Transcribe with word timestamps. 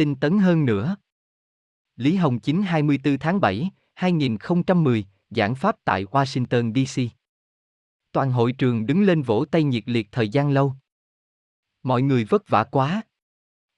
tinh 0.00 0.16
tấn 0.16 0.38
hơn 0.38 0.64
nữa. 0.64 0.96
Lý 1.96 2.16
Hồng 2.16 2.40
Chính 2.40 2.62
24 2.62 3.18
tháng 3.18 3.40
7, 3.40 3.70
2010, 3.94 5.04
giảng 5.30 5.54
pháp 5.54 5.76
tại 5.84 6.04
Washington, 6.04 6.74
dc 6.74 7.02
Toàn 8.12 8.32
hội 8.32 8.52
trường 8.52 8.86
đứng 8.86 9.02
lên 9.02 9.22
vỗ 9.22 9.44
tay 9.50 9.62
nhiệt 9.62 9.82
liệt 9.86 10.08
thời 10.12 10.28
gian 10.28 10.50
lâu. 10.50 10.74
Mọi 11.82 12.02
người 12.02 12.24
vất 12.24 12.48
vả 12.48 12.64
quá. 12.64 13.02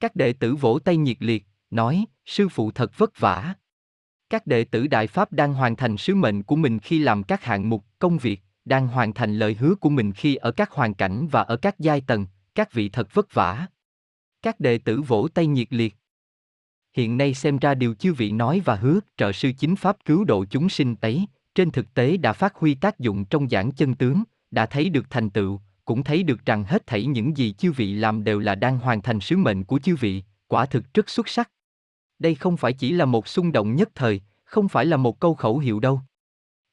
Các 0.00 0.16
đệ 0.16 0.32
tử 0.32 0.54
vỗ 0.54 0.79
tay 0.85 0.96
nhiệt 0.96 1.16
liệt, 1.21 1.45
nói, 1.71 2.05
sư 2.25 2.48
phụ 2.48 2.70
thật 2.70 2.93
vất 2.96 3.18
vả. 3.18 3.54
Các 4.30 4.46
đệ 4.46 4.64
tử 4.64 4.86
Đại 4.86 5.07
Pháp 5.07 5.32
đang 5.32 5.54
hoàn 5.54 5.77
thành 5.77 5.96
sứ 5.96 6.14
mệnh 6.14 6.43
của 6.43 6.57
mình 6.57 6.79
khi 6.79 6.98
làm 6.98 7.23
các 7.23 7.45
hạng 7.45 7.68
mục, 7.68 7.84
công 7.98 8.18
việc, 8.18 8.41
đang 8.64 8.89
hoàn 8.89 9.14
thành 9.14 9.39
lời 9.39 9.54
hứa 9.54 9.75
của 9.75 9.91
mình 9.91 10.12
khi 10.12 10.36
ở 10.36 10.52
các 10.52 10.70
hoàn 10.70 10.95
cảnh 10.95 11.29
và 11.30 11.43
ở 11.43 11.57
các 11.57 11.79
giai 11.79 12.00
tầng, 12.00 12.27
các 12.54 12.73
vị 12.73 12.89
thật 12.89 13.09
vất 13.14 13.34
vả. 13.34 13.66
Các 14.43 14.61
đệ 14.61 14.79
tử 14.79 15.00
vỗ 15.00 15.29
tay 15.34 15.46
nhiệt 15.46 15.68
liệt. 15.70 15.95
Hiện 16.93 17.18
nay 17.18 17.34
xem 17.34 17.59
ra 17.59 17.74
điều 17.74 17.95
chư 17.95 18.12
vị 18.12 18.32
nói 18.32 18.62
và 18.64 18.77
hứa 18.77 19.00
trợ 19.16 19.33
sư 19.33 19.52
chính 19.59 19.77
pháp 19.77 19.96
cứu 20.05 20.24
độ 20.24 20.45
chúng 20.45 20.69
sinh 20.69 20.95
ấy, 21.00 21.27
trên 21.55 21.70
thực 21.70 21.95
tế 21.95 22.16
đã 22.16 22.33
phát 22.33 22.55
huy 22.55 22.74
tác 22.74 22.98
dụng 22.98 23.24
trong 23.24 23.48
giảng 23.48 23.73
chân 23.73 23.95
tướng, 23.95 24.23
đã 24.50 24.66
thấy 24.66 24.88
được 24.88 25.10
thành 25.10 25.30
tựu, 25.30 25.60
cũng 25.84 26.05
thấy 26.05 26.23
được 26.23 26.47
rằng 26.47 26.64
hết 26.64 26.86
thảy 26.86 27.05
những 27.06 27.36
gì 27.36 27.52
chư 27.52 27.73
vị 27.73 27.95
làm 27.95 28.24
đều 28.24 28.38
là 28.38 28.55
đang 28.55 28.78
hoàn 28.78 29.02
thành 29.02 29.20
sứ 29.20 29.36
mệnh 29.36 29.64
của 29.64 29.78
chư 29.78 29.97
vị, 29.97 30.23
quả 30.48 30.66
thực 30.66 30.95
rất 30.95 31.10
xuất 31.10 31.28
sắc. 31.28 31.50
Đây 32.19 32.34
không 32.34 32.56
phải 32.56 32.73
chỉ 32.73 32.92
là 32.92 33.05
một 33.05 33.28
xung 33.28 33.52
động 33.52 33.77
nhất 33.77 33.88
thời, 33.95 34.20
không 34.45 34.69
phải 34.69 34.86
là 34.86 34.97
một 34.97 35.20
câu 35.20 35.34
khẩu 35.34 35.59
hiệu 35.59 35.80
đâu. 35.80 36.00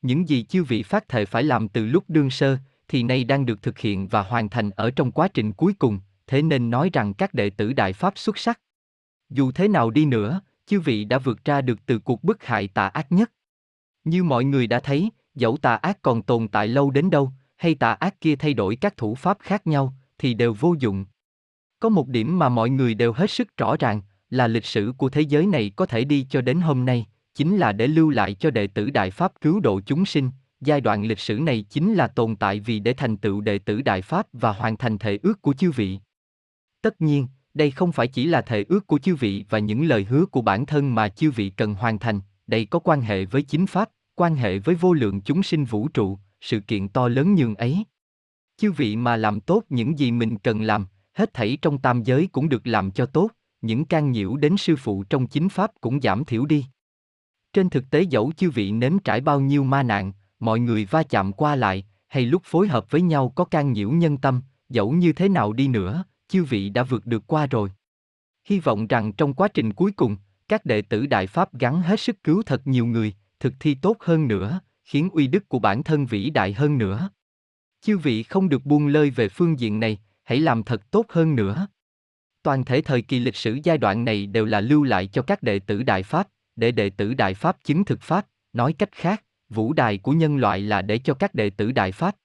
Những 0.01 0.29
gì 0.29 0.43
chư 0.43 0.63
vị 0.63 0.83
phát 0.83 1.07
thệ 1.07 1.25
phải 1.25 1.43
làm 1.43 1.67
từ 1.67 1.85
lúc 1.85 2.03
đương 2.07 2.29
sơ, 2.29 2.57
thì 2.88 3.03
nay 3.03 3.23
đang 3.23 3.45
được 3.45 3.61
thực 3.61 3.79
hiện 3.79 4.07
và 4.07 4.21
hoàn 4.21 4.49
thành 4.49 4.69
ở 4.69 4.91
trong 4.91 5.11
quá 5.11 5.27
trình 5.27 5.53
cuối 5.53 5.73
cùng, 5.73 5.99
thế 6.27 6.41
nên 6.41 6.69
nói 6.69 6.89
rằng 6.93 7.13
các 7.13 7.33
đệ 7.33 7.49
tử 7.49 7.73
Đại 7.73 7.93
Pháp 7.93 8.17
xuất 8.17 8.38
sắc. 8.38 8.59
Dù 9.29 9.51
thế 9.51 9.67
nào 9.67 9.89
đi 9.89 10.05
nữa, 10.05 10.41
chư 10.65 10.79
vị 10.79 11.05
đã 11.05 11.17
vượt 11.17 11.45
ra 11.45 11.61
được 11.61 11.85
từ 11.85 11.99
cuộc 11.99 12.23
bức 12.23 12.43
hại 12.43 12.67
tà 12.67 12.88
ác 12.88 13.11
nhất. 13.11 13.31
Như 14.03 14.23
mọi 14.23 14.44
người 14.44 14.67
đã 14.67 14.80
thấy, 14.80 15.09
dẫu 15.35 15.58
tà 15.58 15.75
ác 15.75 16.02
còn 16.02 16.22
tồn 16.22 16.47
tại 16.47 16.67
lâu 16.67 16.91
đến 16.91 17.09
đâu, 17.09 17.31
hay 17.55 17.75
tà 17.75 17.91
ác 17.91 18.22
kia 18.22 18.35
thay 18.35 18.53
đổi 18.53 18.75
các 18.75 18.97
thủ 18.97 19.16
pháp 19.16 19.38
khác 19.39 19.67
nhau, 19.67 19.94
thì 20.17 20.33
đều 20.33 20.53
vô 20.53 20.75
dụng. 20.80 21.05
Có 21.80 21.89
một 21.89 22.07
điểm 22.07 22.39
mà 22.39 22.50
mọi 22.50 22.69
người 22.69 22.94
đều 22.94 23.13
hết 23.13 23.31
sức 23.31 23.57
rõ 23.57 23.75
ràng, 23.80 24.02
là 24.30 24.47
lịch 24.47 24.66
sử 24.66 24.94
của 24.97 25.09
thế 25.09 25.22
giới 25.22 25.45
này 25.45 25.72
có 25.75 25.85
thể 25.85 26.03
đi 26.03 26.27
cho 26.30 26.41
đến 26.41 26.61
hôm 26.61 26.85
nay, 26.85 27.05
chính 27.35 27.57
là 27.57 27.72
để 27.72 27.88
lưu 27.88 28.09
lại 28.09 28.33
cho 28.33 28.52
đệ 28.52 28.67
tử 28.67 28.89
Đại 28.89 29.11
Pháp 29.11 29.33
cứu 29.41 29.59
độ 29.59 29.81
chúng 29.85 30.05
sinh, 30.05 30.31
giai 30.61 30.81
đoạn 30.81 31.05
lịch 31.05 31.19
sử 31.19 31.39
này 31.39 31.66
chính 31.69 31.94
là 31.94 32.07
tồn 32.07 32.35
tại 32.35 32.59
vì 32.59 32.80
để 32.80 32.94
thành 32.94 33.17
tựu 33.17 33.41
đệ 33.41 33.59
tử 33.59 33.81
Đại 33.81 34.02
Pháp 34.02 34.27
và 34.33 34.52
hoàn 34.52 34.77
thành 34.77 34.97
thể 34.97 35.19
ước 35.23 35.41
của 35.41 35.53
chư 35.53 35.72
vị. 35.72 36.00
Tất 36.81 37.02
nhiên, 37.02 37.27
đây 37.59 37.71
không 37.71 37.91
phải 37.91 38.07
chỉ 38.07 38.25
là 38.25 38.41
thề 38.41 38.65
ước 38.69 38.88
của 38.88 38.99
chư 38.99 39.15
vị 39.15 39.45
và 39.49 39.59
những 39.59 39.83
lời 39.83 40.03
hứa 40.03 40.25
của 40.25 40.41
bản 40.41 40.65
thân 40.65 40.95
mà 40.95 41.09
chư 41.09 41.31
vị 41.31 41.49
cần 41.49 41.73
hoàn 41.73 41.99
thành, 41.99 42.21
đây 42.47 42.66
có 42.66 42.79
quan 42.79 43.01
hệ 43.01 43.25
với 43.25 43.41
chính 43.41 43.66
Pháp, 43.67 43.89
quan 44.16 44.35
hệ 44.35 44.59
với 44.59 44.75
vô 44.75 44.93
lượng 44.93 45.21
chúng 45.21 45.43
sinh 45.43 45.66
vũ 45.66 45.88
trụ, 45.88 46.19
sự 46.41 46.59
kiện 46.59 46.88
to 46.88 47.07
lớn 47.07 47.35
nhường 47.35 47.55
ấy. 47.55 47.83
Chư 48.57 48.71
vị 48.71 48.95
mà 48.95 49.16
làm 49.16 49.39
tốt 49.39 49.63
những 49.69 49.99
gì 49.99 50.11
mình 50.11 50.38
cần 50.38 50.61
làm, 50.61 50.88
hết 51.13 51.33
thảy 51.33 51.57
trong 51.61 51.77
tam 51.77 52.03
giới 52.03 52.27
cũng 52.31 52.49
được 52.49 52.67
làm 52.67 52.91
cho 52.91 53.05
tốt, 53.05 53.29
những 53.61 53.85
can 53.85 54.11
nhiễu 54.11 54.38
đến 54.38 54.57
sư 54.57 54.75
phụ 54.75 55.03
trong 55.03 55.27
chính 55.27 55.49
Pháp 55.49 55.71
cũng 55.81 56.01
giảm 56.01 56.25
thiểu 56.25 56.45
đi. 56.45 56.66
Trên 57.53 57.69
thực 57.69 57.89
tế 57.89 58.01
dẫu 58.01 58.31
chư 58.38 58.49
vị 58.49 58.71
nếm 58.71 58.99
trải 58.99 59.21
bao 59.21 59.39
nhiêu 59.39 59.63
ma 59.63 59.83
nạn, 59.83 60.11
mọi 60.39 60.59
người 60.59 60.85
va 60.85 61.03
chạm 61.03 61.33
qua 61.33 61.55
lại, 61.55 61.85
hay 62.07 62.25
lúc 62.25 62.41
phối 62.45 62.67
hợp 62.67 62.91
với 62.91 63.01
nhau 63.01 63.29
có 63.35 63.45
can 63.45 63.73
nhiễu 63.73 63.89
nhân 63.89 64.17
tâm, 64.17 64.41
dẫu 64.69 64.91
như 64.91 65.13
thế 65.13 65.29
nào 65.29 65.53
đi 65.53 65.67
nữa, 65.67 66.03
chư 66.30 66.44
vị 66.44 66.69
đã 66.69 66.83
vượt 66.83 67.05
được 67.05 67.27
qua 67.27 67.47
rồi. 67.47 67.69
Hy 68.45 68.59
vọng 68.59 68.88
rằng 68.88 69.13
trong 69.13 69.33
quá 69.33 69.47
trình 69.47 69.73
cuối 69.73 69.91
cùng, 69.91 70.17
các 70.47 70.66
đệ 70.66 70.81
tử 70.81 71.05
Đại 71.05 71.27
Pháp 71.27 71.53
gắn 71.59 71.81
hết 71.81 71.99
sức 71.99 72.23
cứu 72.23 72.44
thật 72.44 72.67
nhiều 72.67 72.85
người, 72.85 73.13
thực 73.39 73.53
thi 73.59 73.75
tốt 73.75 73.97
hơn 73.99 74.27
nữa, 74.27 74.59
khiến 74.83 75.09
uy 75.09 75.27
đức 75.27 75.50
của 75.50 75.59
bản 75.59 75.83
thân 75.83 76.05
vĩ 76.05 76.30
đại 76.30 76.53
hơn 76.53 76.77
nữa. 76.77 77.09
Chư 77.81 77.97
vị 77.97 78.23
không 78.23 78.50
được 78.50 78.66
buông 78.66 78.88
lơi 78.88 79.09
về 79.09 79.29
phương 79.29 79.59
diện 79.59 79.79
này, 79.79 80.00
hãy 80.23 80.40
làm 80.40 80.63
thật 80.63 80.91
tốt 80.91 81.06
hơn 81.09 81.35
nữa. 81.35 81.67
Toàn 82.44 82.66
thể 82.66 82.81
thời 82.81 83.01
kỳ 83.01 83.19
lịch 83.19 83.35
sử 83.35 83.59
giai 83.63 83.78
đoạn 83.78 84.06
này 84.06 84.25
đều 84.25 84.46
là 84.46 84.61
lưu 84.61 84.84
lại 84.84 85.07
cho 85.07 85.22
các 85.22 85.44
đệ 85.44 85.59
tử 85.59 85.84
Đại 85.84 86.03
Pháp, 86.03 86.28
để 86.56 86.72
đệ 86.72 86.90
tử 86.90 87.13
Đại 87.13 87.34
Pháp 87.34 87.57
chứng 87.63 87.85
thực 87.85 88.01
Pháp, 88.01 88.28
nói 88.53 88.73
cách 88.73 88.91
khác, 88.91 89.23
vũ 89.50 89.73
đài 89.73 89.97
của 89.97 90.11
nhân 90.11 90.38
loại 90.38 90.59
là 90.59 90.81
để 90.81 90.97
cho 90.97 91.13
các 91.13 91.35
đệ 91.35 91.50
tử 91.50 91.72
Đại 91.72 91.91
Pháp. 91.91 92.16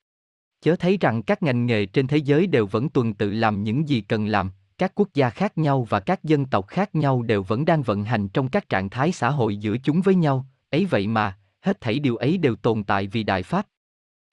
Chớ 0.64 0.76
thấy 0.76 0.98
rằng 1.00 1.22
các 1.22 1.42
ngành 1.42 1.66
nghề 1.66 1.86
trên 1.86 2.06
thế 2.06 2.16
giới 2.16 2.46
đều 2.46 2.66
vẫn 2.66 2.88
tuần 2.88 3.14
tự 3.14 3.30
làm 3.30 3.64
những 3.64 3.88
gì 3.88 4.00
cần 4.00 4.26
làm, 4.26 4.50
các 4.78 4.92
quốc 4.94 5.08
gia 5.14 5.30
khác 5.30 5.58
nhau 5.58 5.86
và 5.90 6.00
các 6.00 6.24
dân 6.24 6.46
tộc 6.46 6.66
khác 6.68 6.94
nhau 6.94 7.22
đều 7.22 7.42
vẫn 7.42 7.64
đang 7.64 7.82
vận 7.82 8.04
hành 8.04 8.28
trong 8.28 8.48
các 8.48 8.68
trạng 8.68 8.90
thái 8.90 9.12
xã 9.12 9.30
hội 9.30 9.56
giữa 9.56 9.76
chúng 9.76 10.00
với 10.00 10.14
nhau, 10.14 10.46
ấy 10.70 10.84
vậy 10.84 11.06
mà, 11.06 11.38
hết 11.60 11.80
thảy 11.80 11.98
điều 11.98 12.16
ấy 12.16 12.38
đều 12.38 12.56
tồn 12.56 12.84
tại 12.84 13.06
vì 13.06 13.22
Đại 13.22 13.42
Pháp. 13.42 13.66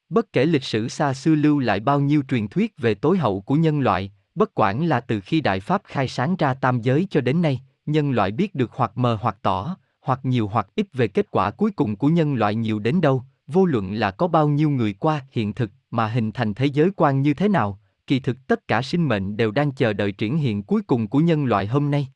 Bất 0.09 0.33
kể 0.33 0.45
lịch 0.45 0.63
sử 0.63 0.87
xa 0.87 1.13
xưa 1.13 1.35
lưu 1.35 1.59
lại 1.59 1.79
bao 1.79 1.99
nhiêu 1.99 2.21
truyền 2.27 2.47
thuyết 2.47 2.73
về 2.77 2.93
tối 2.93 3.17
hậu 3.17 3.41
của 3.41 3.55
nhân 3.55 3.79
loại, 3.79 4.11
bất 4.35 4.51
quản 4.55 4.85
là 4.85 4.99
từ 4.99 5.21
khi 5.21 5.41
Đại 5.41 5.59
Pháp 5.59 5.81
khai 5.85 6.07
sáng 6.07 6.35
ra 6.35 6.53
tam 6.53 6.81
giới 6.81 7.07
cho 7.09 7.21
đến 7.21 7.41
nay, 7.41 7.61
nhân 7.85 8.11
loại 8.11 8.31
biết 8.31 8.55
được 8.55 8.71
hoặc 8.73 8.91
mờ 8.95 9.17
hoặc 9.21 9.37
tỏ, 9.41 9.77
hoặc 10.01 10.19
nhiều 10.23 10.47
hoặc 10.47 10.67
ít 10.75 10.87
về 10.93 11.07
kết 11.07 11.31
quả 11.31 11.51
cuối 11.51 11.71
cùng 11.71 11.95
của 11.95 12.07
nhân 12.07 12.33
loại 12.33 12.55
nhiều 12.55 12.79
đến 12.79 13.01
đâu, 13.01 13.23
vô 13.51 13.65
luận 13.65 13.93
là 13.93 14.11
có 14.11 14.27
bao 14.27 14.47
nhiêu 14.47 14.69
người 14.69 14.93
qua 14.93 15.25
hiện 15.31 15.53
thực 15.53 15.71
mà 15.91 16.07
hình 16.07 16.31
thành 16.31 16.53
thế 16.53 16.65
giới 16.65 16.89
quan 16.95 17.21
như 17.21 17.33
thế 17.33 17.47
nào, 17.47 17.79
kỳ 18.07 18.19
thực 18.19 18.37
tất 18.47 18.67
cả 18.67 18.81
sinh 18.81 19.07
mệnh 19.07 19.37
đều 19.37 19.51
đang 19.51 19.71
chờ 19.71 19.93
đợi 19.93 20.11
triển 20.11 20.37
hiện 20.37 20.63
cuối 20.63 20.81
cùng 20.81 21.07
của 21.07 21.19
nhân 21.19 21.45
loại 21.45 21.67
hôm 21.67 21.91
nay. 21.91 22.07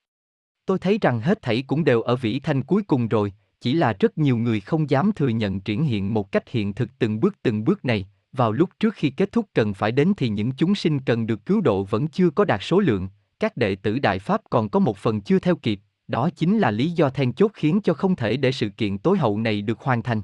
Tôi 0.65 0.79
thấy 0.79 0.97
rằng 1.01 1.21
hết 1.21 1.41
thảy 1.41 1.63
cũng 1.67 1.83
đều 1.83 2.01
ở 2.01 2.15
vĩ 2.15 2.39
thanh 2.39 2.63
cuối 2.63 2.83
cùng 2.83 3.07
rồi, 3.07 3.33
chỉ 3.61 3.73
là 3.73 3.93
rất 3.99 4.17
nhiều 4.17 4.37
người 4.37 4.59
không 4.59 4.89
dám 4.89 5.11
thừa 5.15 5.27
nhận 5.27 5.59
triển 5.59 5.83
hiện 5.83 6.13
một 6.13 6.31
cách 6.31 6.49
hiện 6.49 6.73
thực 6.73 6.89
từng 6.99 7.19
bước 7.19 7.35
từng 7.43 7.63
bước 7.63 7.85
này, 7.85 8.07
vào 8.31 8.51
lúc 8.51 8.69
trước 8.79 8.93
khi 8.93 9.09
kết 9.09 9.31
thúc 9.31 9.45
cần 9.53 9.73
phải 9.73 9.91
đến 9.91 10.13
thì 10.17 10.29
những 10.29 10.51
chúng 10.51 10.75
sinh 10.75 10.99
cần 10.99 11.27
được 11.27 11.45
cứu 11.45 11.61
độ 11.61 11.83
vẫn 11.83 12.07
chưa 12.07 12.29
có 12.29 12.45
đạt 12.45 12.59
số 12.63 12.79
lượng, 12.79 13.09
các 13.39 13.57
đệ 13.57 13.75
tử 13.75 13.99
Đại 13.99 14.19
Pháp 14.19 14.41
còn 14.49 14.69
có 14.69 14.79
một 14.79 14.97
phần 14.97 15.21
chưa 15.21 15.39
theo 15.39 15.55
kịp, 15.55 15.79
đó 16.07 16.29
chính 16.35 16.57
là 16.57 16.71
lý 16.71 16.91
do 16.91 17.09
then 17.09 17.33
chốt 17.33 17.51
khiến 17.53 17.81
cho 17.83 17.93
không 17.93 18.15
thể 18.15 18.37
để 18.37 18.51
sự 18.51 18.69
kiện 18.69 18.97
tối 18.97 19.17
hậu 19.17 19.39
này 19.39 19.61
được 19.61 19.79
hoàn 19.79 20.03
thành. 20.03 20.21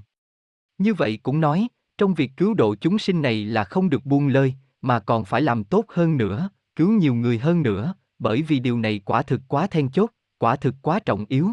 Như 0.81 0.93
vậy 0.93 1.19
cũng 1.23 1.41
nói, 1.41 1.67
trong 1.97 2.13
việc 2.13 2.31
cứu 2.37 2.53
độ 2.53 2.75
chúng 2.75 2.99
sinh 2.99 3.21
này 3.21 3.45
là 3.45 3.63
không 3.63 3.89
được 3.89 4.05
buông 4.05 4.27
lơi, 4.27 4.53
mà 4.81 4.99
còn 4.99 5.25
phải 5.25 5.41
làm 5.41 5.63
tốt 5.63 5.85
hơn 5.89 6.17
nữa, 6.17 6.49
cứu 6.75 6.91
nhiều 6.91 7.13
người 7.13 7.37
hơn 7.39 7.63
nữa, 7.63 7.93
bởi 8.19 8.41
vì 8.41 8.59
điều 8.59 8.79
này 8.79 8.99
quả 9.05 9.21
thực 9.21 9.41
quá 9.47 9.67
then 9.67 9.89
chốt, 9.89 10.09
quả 10.37 10.55
thực 10.55 10.75
quá 10.81 10.99
trọng 10.99 11.25
yếu. 11.29 11.51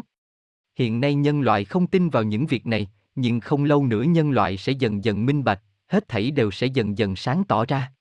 Hiện 0.75 1.01
nay 1.01 1.15
nhân 1.15 1.41
loại 1.41 1.65
không 1.65 1.87
tin 1.87 2.09
vào 2.09 2.23
những 2.23 2.45
việc 2.45 2.67
này, 2.67 2.89
nhưng 3.15 3.39
không 3.39 3.63
lâu 3.63 3.85
nữa 3.85 4.03
nhân 4.03 4.31
loại 4.31 4.57
sẽ 4.57 4.71
dần 4.71 5.03
dần 5.03 5.25
minh 5.25 5.43
bạch, 5.43 5.61
hết 5.87 6.07
thảy 6.07 6.31
đều 6.31 6.51
sẽ 6.51 6.67
dần 6.67 6.97
dần 6.97 7.15
sáng 7.15 7.43
tỏ 7.43 7.65
ra. 7.65 7.91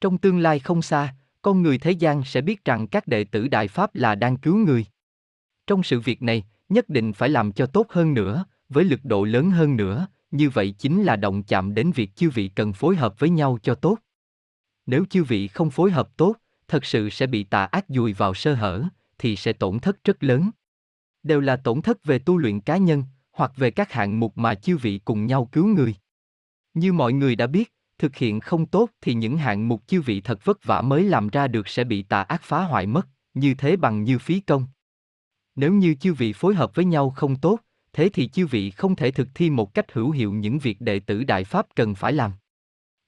Trong 0.00 0.18
tương 0.18 0.38
lai 0.38 0.58
không 0.58 0.82
xa, 0.82 1.14
con 1.42 1.62
người 1.62 1.78
thế 1.78 1.90
gian 1.90 2.24
sẽ 2.24 2.40
biết 2.40 2.64
rằng 2.64 2.86
các 2.86 3.06
đệ 3.06 3.24
tử 3.24 3.48
Đại 3.48 3.68
Pháp 3.68 3.94
là 3.94 4.14
đang 4.14 4.36
cứu 4.36 4.56
người. 4.56 4.86
Trong 5.66 5.82
sự 5.82 6.00
việc 6.00 6.22
này, 6.22 6.44
nhất 6.68 6.88
định 6.88 7.12
phải 7.12 7.28
làm 7.28 7.52
cho 7.52 7.66
tốt 7.66 7.86
hơn 7.90 8.14
nữa, 8.14 8.44
với 8.68 8.84
lực 8.84 9.00
độ 9.04 9.24
lớn 9.24 9.50
hơn 9.50 9.76
nữa, 9.76 10.06
như 10.30 10.50
vậy 10.50 10.74
chính 10.78 11.02
là 11.02 11.16
động 11.16 11.42
chạm 11.42 11.74
đến 11.74 11.92
việc 11.94 12.16
chư 12.16 12.30
vị 12.30 12.48
cần 12.48 12.72
phối 12.72 12.96
hợp 12.96 13.18
với 13.18 13.30
nhau 13.30 13.58
cho 13.62 13.74
tốt. 13.74 13.98
Nếu 14.86 15.04
chư 15.10 15.24
vị 15.24 15.48
không 15.48 15.70
phối 15.70 15.90
hợp 15.90 16.16
tốt, 16.16 16.36
thật 16.68 16.84
sự 16.84 17.10
sẽ 17.10 17.26
bị 17.26 17.44
tà 17.44 17.64
ác 17.64 17.84
dùi 17.88 18.12
vào 18.12 18.34
sơ 18.34 18.54
hở, 18.54 18.82
thì 19.18 19.36
sẽ 19.36 19.52
tổn 19.52 19.78
thất 19.78 20.04
rất 20.04 20.24
lớn. 20.24 20.50
Đều 21.22 21.40
là 21.40 21.56
tổn 21.56 21.82
thất 21.82 22.04
về 22.04 22.18
tu 22.18 22.36
luyện 22.36 22.60
cá 22.60 22.76
nhân, 22.76 23.04
hoặc 23.32 23.52
về 23.56 23.70
các 23.70 23.92
hạng 23.92 24.20
mục 24.20 24.38
mà 24.38 24.54
chư 24.54 24.76
vị 24.76 25.00
cùng 25.04 25.26
nhau 25.26 25.48
cứu 25.52 25.66
người. 25.66 25.94
Như 26.74 26.92
mọi 26.92 27.12
người 27.12 27.36
đã 27.36 27.46
biết, 27.46 27.74
thực 27.98 28.16
hiện 28.16 28.40
không 28.40 28.66
tốt 28.66 28.90
thì 29.00 29.14
những 29.14 29.36
hạng 29.36 29.68
mục 29.68 29.82
chư 29.86 30.00
vị 30.00 30.20
thật 30.20 30.44
vất 30.44 30.64
vả 30.64 30.82
mới 30.82 31.04
làm 31.04 31.28
ra 31.28 31.48
được 31.48 31.68
sẽ 31.68 31.84
bị 31.84 32.02
tà 32.02 32.22
ác 32.22 32.42
phá 32.42 32.62
hoại 32.62 32.86
mất, 32.86 33.08
như 33.34 33.54
thế 33.54 33.76
bằng 33.76 34.04
như 34.04 34.18
phí 34.18 34.40
công. 34.40 34.66
Nếu 35.56 35.72
như 35.72 35.94
chư 35.94 36.14
vị 36.14 36.32
phối 36.32 36.54
hợp 36.54 36.74
với 36.74 36.84
nhau 36.84 37.10
không 37.10 37.36
tốt, 37.36 37.60
thế 37.92 38.08
thì 38.12 38.28
chư 38.28 38.46
vị 38.46 38.70
không 38.70 38.96
thể 38.96 39.10
thực 39.10 39.28
thi 39.34 39.50
một 39.50 39.74
cách 39.74 39.92
hữu 39.92 40.10
hiệu 40.10 40.32
những 40.32 40.58
việc 40.58 40.80
đệ 40.80 41.00
tử 41.00 41.24
Đại 41.24 41.44
Pháp 41.44 41.66
cần 41.76 41.94
phải 41.94 42.12
làm. 42.12 42.32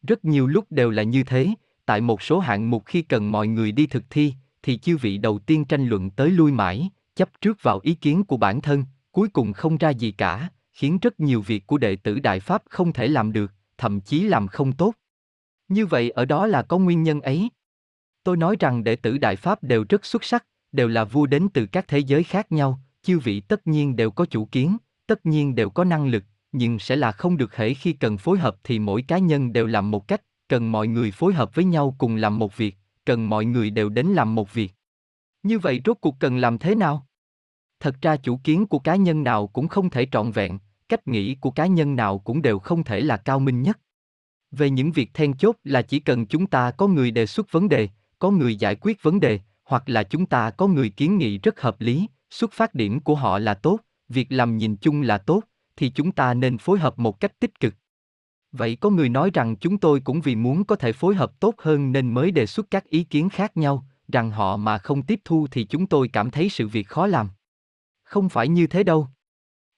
Rất 0.02 0.25
nhiều 0.25 0.46
lúc 0.46 0.64
đều 0.70 0.90
là 0.90 1.02
như 1.02 1.25
thế, 1.25 1.49
tại 1.87 2.00
một 2.00 2.23
số 2.23 2.38
hạng 2.38 2.70
mục 2.70 2.82
khi 2.87 3.02
cần 3.02 3.32
mọi 3.32 3.46
người 3.49 3.73
đi 3.73 3.87
thực 3.87 4.05
thi, 4.11 4.34
thì 4.62 4.79
chư 4.79 4.96
vị 4.96 5.19
đầu 5.19 5.38
tiên 5.38 5.64
tranh 5.64 5.87
luận 5.87 6.11
tới 6.11 6.31
lui 6.31 6.52
mãi, 6.52 6.90
chấp 7.14 7.29
trước 7.40 7.62
vào 7.62 7.81
ý 7.82 7.94
kiến 7.94 8.25
của 8.25 8.37
bản 8.37 8.61
thân, 8.61 8.84
cuối 9.12 9.29
cùng 9.29 9.52
không 9.52 9.79
ra 9.79 9.90
gì 9.90 10.12
cả, 10.12 10.49
khiến 10.73 10.99
rất 11.02 11.20
nhiều 11.20 11.40
việc 11.40 11.67
của 11.67 11.78
đệ 11.78 11.96
tử 11.96 12.20
Đại 12.20 12.40
Pháp 12.40 12.62
không 12.70 12.93
thể 12.93 13.08
làm 13.08 13.32
được, 13.32 13.52
thậm 13.78 14.00
chí 14.00 14.23
làm 14.23 14.49
không 14.49 14.73
tốt. 14.73 14.94
Như 15.69 15.87
vậy 15.87 16.11
ở 16.11 16.25
đó 16.25 16.46
là 16.46 16.62
có 16.62 16.78
nguyên 16.78 17.02
nhân 17.02 17.20
ấy. 17.20 17.49
Tôi 18.25 18.37
nói 18.37 18.56
rằng 18.61 18.85
đệ 18.85 18.96
tử 18.96 19.19
Đại 19.19 19.37
Pháp 19.37 19.62
đều 19.62 19.85
rất 19.88 20.05
xuất 20.05 20.25
sắc, 20.25 20.46
đều 20.73 20.88
là 20.88 21.05
vua 21.05 21.26
đến 21.26 21.49
từ 21.55 21.67
các 21.67 21.88
thế 21.88 21.99
giới 21.99 22.25
khác 22.25 22.52
nhau, 22.52 22.81
chư 23.02 23.19
vị 23.19 23.40
tất 23.40 23.66
nhiên 23.66 23.96
đều 23.96 24.10
có 24.10 24.26
chủ 24.26 24.44
kiến, 24.44 24.76
tất 25.06 25.26
nhiên 25.26 25.54
đều 25.54 25.70
có 25.70 25.84
năng 25.84 26.06
lực, 26.06 26.25
nhưng 26.52 26.78
sẽ 26.78 26.96
là 26.96 27.12
không 27.12 27.37
được 27.37 27.56
hễ 27.56 27.75
khi 27.75 27.93
cần 27.93 28.19
phối 28.19 28.38
hợp 28.38 28.56
thì 28.64 28.78
mỗi 28.78 29.02
cá 29.02 29.19
nhân 29.19 29.52
đều 29.52 29.66
làm 29.66 29.90
một 29.90 30.08
cách, 30.08 30.22
cần 30.49 30.72
mọi 30.72 30.87
người 30.87 31.10
phối 31.10 31.34
hợp 31.34 31.54
với 31.54 31.64
nhau 31.64 31.94
cùng 31.99 32.16
làm 32.16 32.38
một 32.38 32.56
việc, 32.56 32.76
cần 33.04 33.28
mọi 33.28 33.44
người 33.44 33.70
đều 33.70 33.88
đến 33.88 34.06
làm 34.06 34.34
một 34.34 34.54
việc. 34.54 34.75
Như 35.43 35.58
vậy 35.58 35.81
rốt 35.84 35.96
cuộc 36.00 36.16
cần 36.20 36.37
làm 36.37 36.58
thế 36.58 36.75
nào? 36.75 37.06
Thật 37.81 37.96
ra 38.02 38.16
chủ 38.16 38.40
kiến 38.44 38.66
của 38.66 38.78
cá 38.78 38.96
nhân 38.96 39.22
nào 39.22 39.46
cũng 39.46 39.69
không 39.69 39.90
thể 39.90 40.06
trọn 40.12 40.31
vẹn, 40.31 40.58
cách 40.88 41.08
nghĩ 41.08 41.34
của 41.34 41.50
cá 41.50 41.66
nhân 41.66 41.96
nào 41.96 42.19
cũng 42.19 42.43
đều 42.43 42.58
không 42.58 42.84
thể 42.84 43.00
là 43.00 43.16
cao 43.16 43.38
minh 43.38 43.62
nhất. 43.62 43.78
Về 44.50 44.70
những 44.70 44.93
việc 44.93 45.10
then 45.14 45.34
chốt 45.34 45.56
là 45.64 45.82
chỉ 45.82 46.00
cần 46.00 46.26
chúng 46.26 46.46
ta 46.46 46.70
có 46.70 46.87
người 46.87 47.10
đề 47.10 47.26
xuất 47.26 47.52
vấn 47.52 47.69
đề, 47.69 47.88
có 48.19 48.31
người 48.31 48.56
giải 48.56 48.76
quyết 48.81 49.02
vấn 49.02 49.20
đề, 49.20 49.40
hoặc 49.64 49.88
là 49.88 50.02
chúng 50.02 50.26
ta 50.26 50.50
có 50.50 50.66
người 50.66 50.90
kiến 50.90 51.19
nghị 51.19 51.38
rất 51.38 51.60
hợp 51.60 51.81
lý, 51.81 52.06
xuất 52.32 52.52
phát 52.52 52.75
điểm 52.75 53.00
của 53.00 53.14
họ 53.14 53.38
là 53.38 53.55
tốt, 53.55 53.81
việc 54.08 54.32
làm 54.32 54.56
nhìn 54.56 54.76
chung 54.76 55.02
là 55.02 55.19
tốt, 55.19 55.43
thì 55.76 55.88
chúng 55.88 56.12
ta 56.12 56.34
nên 56.34 56.58
phối 56.58 56.79
hợp 56.79 56.99
một 56.99 57.20
cách 57.20 57.40
tích 57.40 57.61
cực. 57.61 57.75
Vậy 58.52 58.76
có 58.76 58.90
người 58.90 59.08
nói 59.08 59.31
rằng 59.34 59.56
chúng 59.56 59.79
tôi 59.79 60.00
cũng 60.00 60.20
vì 60.20 60.37
muốn 60.37 60.64
có 60.64 60.76
thể 60.76 60.93
phối 60.93 61.14
hợp 61.14 61.40
tốt 61.40 61.55
hơn 61.58 61.93
nên 61.93 62.14
mới 62.14 62.31
đề 62.31 62.46
xuất 62.46 62.70
các 62.70 62.84
ý 62.84 63.05
kiến 63.05 63.29
khác 63.29 63.56
nhau, 63.56 63.87
rằng 64.08 64.31
họ 64.31 64.56
mà 64.56 64.79
không 64.79 65.02
tiếp 65.02 65.20
thu 65.25 65.46
thì 65.50 65.64
chúng 65.64 65.87
tôi 65.87 66.08
cảm 66.08 66.31
thấy 66.31 66.49
sự 66.49 66.69
việc 66.69 66.88
khó 66.88 67.06
làm. 67.06 67.29
Không 68.05 68.29
phải 68.29 68.49
như 68.49 68.67
thế 68.67 68.82
đâu. 68.82 69.08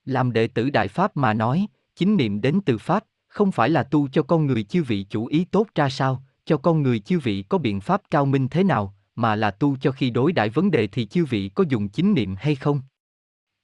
Làm 0.05 0.33
đệ 0.33 0.47
tử 0.47 0.71
Đại 0.71 0.89
Pháp 0.89 1.17
mà 1.17 1.35
nói, 1.35 1.67
chính 1.97 2.17
niệm 2.17 2.41
đến 2.41 2.61
từ 2.67 2.79
Pháp, 2.79 3.05
không 3.27 3.53
phải 3.53 3.71
là 3.71 3.83
tu 3.83 4.09
cho 4.09 4.23
con 4.23 4.47
người 4.47 4.63
chư 4.63 4.83
vị 4.83 5.07
chủ 5.11 5.27
ý 5.27 5.45
tốt 5.45 5.67
ra 5.75 5.89
sao, 5.89 6.23
cho 6.45 6.57
con 6.57 6.83
người 6.83 6.99
chư 6.99 7.19
vị 7.19 7.45
có 7.49 7.59
biện 7.59 7.81
pháp 7.81 8.03
cao 8.11 8.27
minh 8.27 8.49
thế 8.49 8.65
nào, 8.65 8.95
mà 9.17 9.37
là 9.37 9.51
tu 9.51 9.77
cho 9.77 9.93
khi 9.93 10.11
đối 10.11 10.33
đãi 10.33 10.49
vấn 10.49 10.71
đề 10.71 10.87
thì 10.87 11.07
chư 11.07 11.25
vị 11.25 11.51
có 11.55 11.65
dùng 11.69 11.89
chính 11.89 12.15
niệm 12.15 12.35
hay 12.39 12.55
không. 12.55 12.81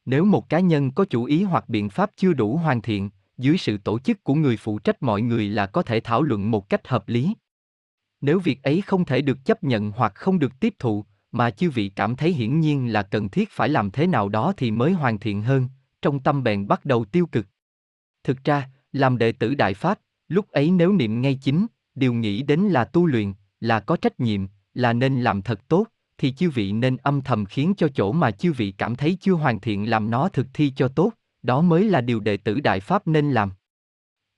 Nếu 0.05 0.25
một 0.25 0.49
cá 0.49 0.61
nhân 0.61 0.91
có 0.91 1.05
chủ 1.05 1.25
ý 1.25 1.43
hoặc 1.43 1.69
biện 1.69 1.89
pháp 1.89 2.11
chưa 2.17 2.33
đủ 2.33 2.57
hoàn 2.57 2.83
thiện, 2.83 3.11
dưới 3.39 3.59
sự 3.59 3.79
tổ 3.79 3.99
chức 3.99 4.25
của 4.25 4.35
người 4.35 4.57
phụ 4.57 4.79
trách 4.79 5.03
mọi 5.03 5.23
người 5.23 5.49
là 5.49 5.67
có 5.67 5.83
thể 5.83 6.01
thảo 6.01 6.23
luận 6.23 6.51
một 6.51 6.69
cách 6.69 6.89
hợp 6.89 7.09
lý. 7.09 7.35
Nếu 8.21 8.39
việc 8.41 8.63
ấy 8.63 8.81
không 8.81 9.05
thể 9.05 9.23
được 9.23 9.45
chấp 9.45 9.65
nhận 9.65 9.91
hoặc 9.91 10.15
không 10.15 10.39
được 10.39 10.61
tiếp 10.61 10.75
thụ, 10.79 11.05
mà 11.33 11.51
chư 11.51 11.71
vị 11.71 11.89
cảm 11.89 12.17
thấy 12.17 12.33
hiển 12.33 12.61
nhiên 12.61 12.93
là 12.93 13.03
cần 13.03 13.29
thiết 13.29 13.51
phải 13.51 13.69
làm 13.69 13.91
thế 13.91 14.07
nào 14.07 14.29
đó 14.29 14.53
thì 14.57 14.71
mới 14.71 14.93
hoàn 14.93 15.19
thiện 15.19 15.43
hơn, 15.43 15.69
trong 16.03 16.21
tâm 16.21 16.43
bèn 16.43 16.67
bắt 16.67 16.85
đầu 16.85 17.05
tiêu 17.05 17.27
cực. 17.27 17.47
Thực 18.25 18.45
ra, 18.45 18.71
làm 18.93 19.19
đệ 19.19 19.33
tử 19.33 19.55
Đại 19.55 19.75
Pháp, 19.75 19.99
lúc 20.29 20.49
ấy 20.49 20.71
nếu 20.71 20.93
niệm 20.93 21.21
ngay 21.21 21.35
chính, 21.43 21.67
điều 21.95 22.13
nghĩ 22.13 22.43
đến 22.43 22.61
là 22.61 22.85
tu 22.85 23.07
luyện, 23.07 23.33
là 23.61 23.81
có 23.81 23.97
trách 23.97 24.21
nhiệm, 24.21 24.47
là 24.75 24.93
nên 24.93 25.23
làm 25.23 25.43
thật 25.43 25.69
tốt, 25.69 25.87
thì 26.19 26.33
chư 26.33 26.51
vị 26.51 26.73
nên 26.73 26.97
âm 26.97 27.23
thầm 27.23 27.45
khiến 27.45 27.75
cho 27.77 27.89
chỗ 27.95 28.13
mà 28.13 28.31
chư 28.31 28.53
vị 28.53 28.75
cảm 28.79 28.97
thấy 28.97 29.17
chưa 29.21 29.33
hoàn 29.33 29.61
thiện 29.61 29.91
làm 29.91 30.11
nó 30.11 30.29
thực 30.29 30.47
thi 30.53 30.73
cho 30.77 30.89
tốt, 30.89 31.13
đó 31.43 31.63
mới 31.63 31.85
là 31.85 32.01
điều 32.01 32.21
đệ 32.21 32.37
tử 32.37 32.61
Đại 32.61 32.81
Pháp 32.81 33.07
nên 33.07 33.31
làm. 33.31 33.51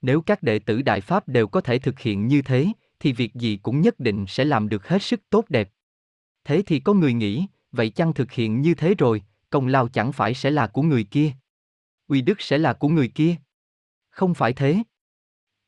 Nếu 0.01 0.21
các 0.21 0.43
đệ 0.43 0.59
tử 0.59 0.81
Đại 0.81 1.01
Pháp 1.01 1.27
đều 1.27 1.47
có 1.47 1.61
thể 1.61 1.79
thực 1.79 1.99
hiện 1.99 2.27
như 2.27 2.41
thế, 2.41 2.67
thì 2.99 3.13
việc 3.13 3.33
gì 3.35 3.59
cũng 3.63 3.81
nhất 3.81 3.99
định 3.99 4.25
sẽ 4.27 4.45
làm 4.45 4.69
được 4.69 4.87
hết 4.87 5.03
sức 5.03 5.21
tốt 5.29 5.45
đẹp. 5.49 5.69
Thế 6.43 6.63
thì 6.65 6.79
có 6.79 6.93
người 6.93 7.13
nghĩ, 7.13 7.45
vậy 7.71 7.89
chăng 7.89 8.13
thực 8.13 8.31
hiện 8.31 8.61
như 8.61 8.73
thế 8.73 8.93
rồi, 8.97 9.23
công 9.49 9.67
lao 9.67 9.87
chẳng 9.87 10.11
phải 10.11 10.33
sẽ 10.33 10.51
là 10.51 10.67
của 10.67 10.81
người 10.81 11.03
kia? 11.03 11.31
Uy 12.07 12.21
đức 12.21 12.41
sẽ 12.41 12.57
là 12.57 12.73
của 12.73 12.89
người 12.89 13.07
kia? 13.07 13.35
Không 14.09 14.33
phải 14.33 14.53
thế. 14.53 14.77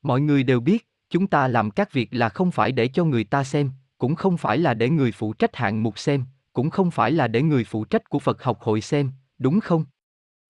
Mọi 0.02 0.22
người 0.22 0.44
đều 0.44 0.60
biết, 0.60 0.88
chúng 1.10 1.28
ta 1.28 1.48
làm 1.48 1.72
các 1.72 1.94
việc 1.94 2.10
là 2.12 2.30
không 2.30 2.52
phải 2.52 2.72
để 2.72 2.88
cho 2.88 3.06
người 3.06 3.24
ta 3.24 3.44
xem, 3.44 3.72
cũng 3.98 4.16
không 4.16 4.38
phải 4.38 4.58
là 4.58 4.74
để 4.74 4.90
người 4.90 5.12
phụ 5.12 5.34
trách 5.34 5.56
hạng 5.56 5.84
mục 5.84 6.00
xem, 6.00 6.26
cũng 6.54 6.70
không 6.70 6.92
phải 6.92 7.12
là 7.12 7.28
để 7.28 7.42
người 7.42 7.64
phụ 7.64 7.86
trách 7.86 8.10
của 8.10 8.20
Phật 8.20 8.44
học 8.44 8.62
hội 8.62 8.82
xem, 8.82 9.12
đúng 9.38 9.60
không? 9.60 9.86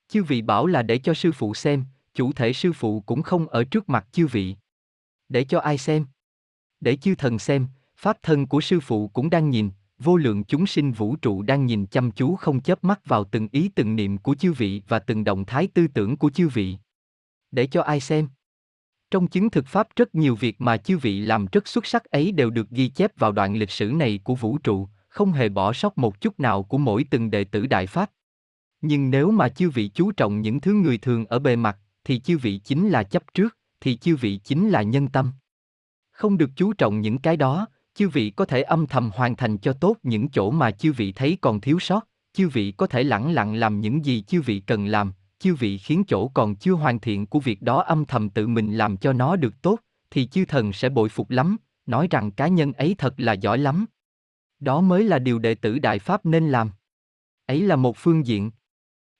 Chư 0.08 0.24
vị 0.24 0.42
bảo 0.42 0.68
là 0.68 0.82
để 0.82 0.98
cho 0.98 1.14
sư 1.14 1.32
phụ 1.32 1.54
xem, 1.54 1.86
chủ 2.14 2.32
thể 2.34 2.54
sư 2.54 2.74
phụ 2.74 3.00
cũng 3.06 3.22
không 3.22 3.48
ở 3.48 3.64
trước 3.64 3.90
mặt 3.90 4.08
chư 4.12 4.28
vị. 4.28 4.56
Để 5.30 5.44
cho 5.44 5.60
ai 5.60 5.78
xem? 5.78 6.06
Để 6.80 6.96
chư 6.96 7.16
thần 7.16 7.40
xem, 7.40 7.68
pháp 7.98 8.18
thân 8.22 8.48
của 8.48 8.62
sư 8.62 8.80
phụ 8.80 9.08
cũng 9.08 9.30
đang 9.30 9.50
nhìn, 9.50 9.70
vô 10.00 10.18
lượng 10.18 10.44
chúng 10.44 10.68
sinh 10.68 10.92
vũ 10.92 11.16
trụ 11.16 11.42
đang 11.42 11.66
nhìn 11.66 11.86
chăm 11.86 12.12
chú 12.12 12.36
không 12.36 12.62
chớp 12.62 12.84
mắt 12.84 13.06
vào 13.06 13.24
từng 13.24 13.48
ý 13.52 13.70
từng 13.76 13.96
niệm 13.96 14.18
của 14.18 14.36
chư 14.36 14.54
vị 14.54 14.82
và 14.88 15.00
từng 15.00 15.24
động 15.24 15.46
thái 15.46 15.68
tư 15.68 15.88
tưởng 15.88 16.18
của 16.18 16.30
chư 16.30 16.48
vị. 16.48 16.78
Để 17.52 17.68
cho 17.68 17.82
ai 17.82 18.00
xem? 18.00 18.28
Trong 19.16 19.28
chứng 19.28 19.50
thực 19.50 19.68
pháp 19.68 19.88
rất 19.96 20.16
nhiều 20.16 20.36
việc 20.36 20.62
mà 20.62 20.78
chư 20.78 20.98
vị 20.98 21.22
làm 21.22 21.46
rất 21.52 21.68
xuất 21.68 21.86
sắc 21.86 22.06
ấy 22.06 22.32
đều 22.32 22.50
được 22.50 22.70
ghi 22.70 22.88
chép 22.88 23.18
vào 23.18 23.32
đoạn 23.32 23.56
lịch 23.56 23.72
sử 23.72 23.86
này 23.86 24.20
của 24.24 24.36
vũ 24.36 24.58
trụ, 24.58 24.88
không 25.08 25.32
hề 25.32 25.50
bỏ 25.50 25.74
sót 25.74 25.98
một 25.98 26.22
chút 26.22 26.40
nào 26.40 26.64
của 26.64 26.78
mỗi 26.78 27.06
từng 27.10 27.32
đệ 27.32 27.44
tử 27.44 27.68
đại 27.68 27.88
pháp. 27.88 28.12
Nhưng 28.82 29.10
nếu 29.10 29.32
mà 29.32 29.50
chư 29.50 29.70
vị 29.70 29.88
chú 29.88 30.12
trọng 30.12 30.42
những 30.42 30.60
thứ 30.60 30.74
người 30.74 30.98
thường 30.98 31.26
ở 31.26 31.40
bề 31.40 31.56
mặt, 31.56 31.78
thì 32.04 32.20
chư 32.20 32.38
vị 32.38 32.58
chính 32.58 32.90
là 32.90 33.04
chấp 33.04 33.24
trước, 33.34 33.58
thì 33.82 33.98
chư 33.98 34.16
vị 34.16 34.40
chính 34.44 34.70
là 34.70 34.82
nhân 34.82 35.08
tâm. 35.08 35.32
Không 36.12 36.38
được 36.38 36.50
chú 36.56 36.74
trọng 36.74 37.02
những 37.02 37.18
cái 37.18 37.38
đó, 37.38 37.68
chư 37.94 38.10
vị 38.10 38.30
có 38.30 38.46
thể 38.46 38.62
âm 38.62 38.88
thầm 38.88 39.12
hoàn 39.14 39.36
thành 39.36 39.58
cho 39.58 39.74
tốt 39.74 39.98
những 40.04 40.30
chỗ 40.30 40.52
mà 40.52 40.72
chư 40.72 40.92
vị 40.94 41.12
thấy 41.12 41.38
còn 41.42 41.62
thiếu 41.62 41.80
sót, 41.80 42.08
chư 42.34 42.48
vị 42.50 42.72
có 42.72 42.88
thể 42.88 43.04
lẳng 43.04 43.34
lặng 43.34 43.56
làm 43.56 43.82
những 43.82 44.06
gì 44.06 44.22
chư 44.22 44.42
vị 44.42 44.60
cần 44.60 44.86
làm, 44.86 45.14
chư 45.46 45.56
vị 45.56 45.78
khiến 45.78 46.04
chỗ 46.08 46.28
còn 46.28 46.56
chưa 46.56 46.74
hoàn 46.74 47.00
thiện 47.00 47.26
của 47.26 47.40
việc 47.40 47.62
đó 47.62 47.82
âm 47.82 48.06
thầm 48.06 48.30
tự 48.30 48.48
mình 48.48 48.78
làm 48.78 48.98
cho 48.98 49.14
nó 49.14 49.36
được 49.36 49.62
tốt, 49.62 49.80
thì 50.12 50.28
chư 50.28 50.46
thần 50.46 50.74
sẽ 50.74 50.90
bội 50.90 51.10
phục 51.10 51.30
lắm, 51.30 51.58
nói 51.86 52.08
rằng 52.12 52.32
cá 52.32 52.48
nhân 52.48 52.74
ấy 52.74 52.96
thật 52.98 53.14
là 53.18 53.34
giỏi 53.34 53.58
lắm. 53.58 53.86
Đó 54.60 54.82
mới 54.82 55.04
là 55.04 55.20
điều 55.20 55.40
đệ 55.40 55.56
tử 55.56 55.80
Đại 55.80 56.00
Pháp 56.00 56.26
nên 56.26 56.50
làm. 56.50 56.72
Ấy 57.46 57.62
là 57.62 57.76
một 57.76 57.98
phương 57.98 58.26
diện. 58.26 58.52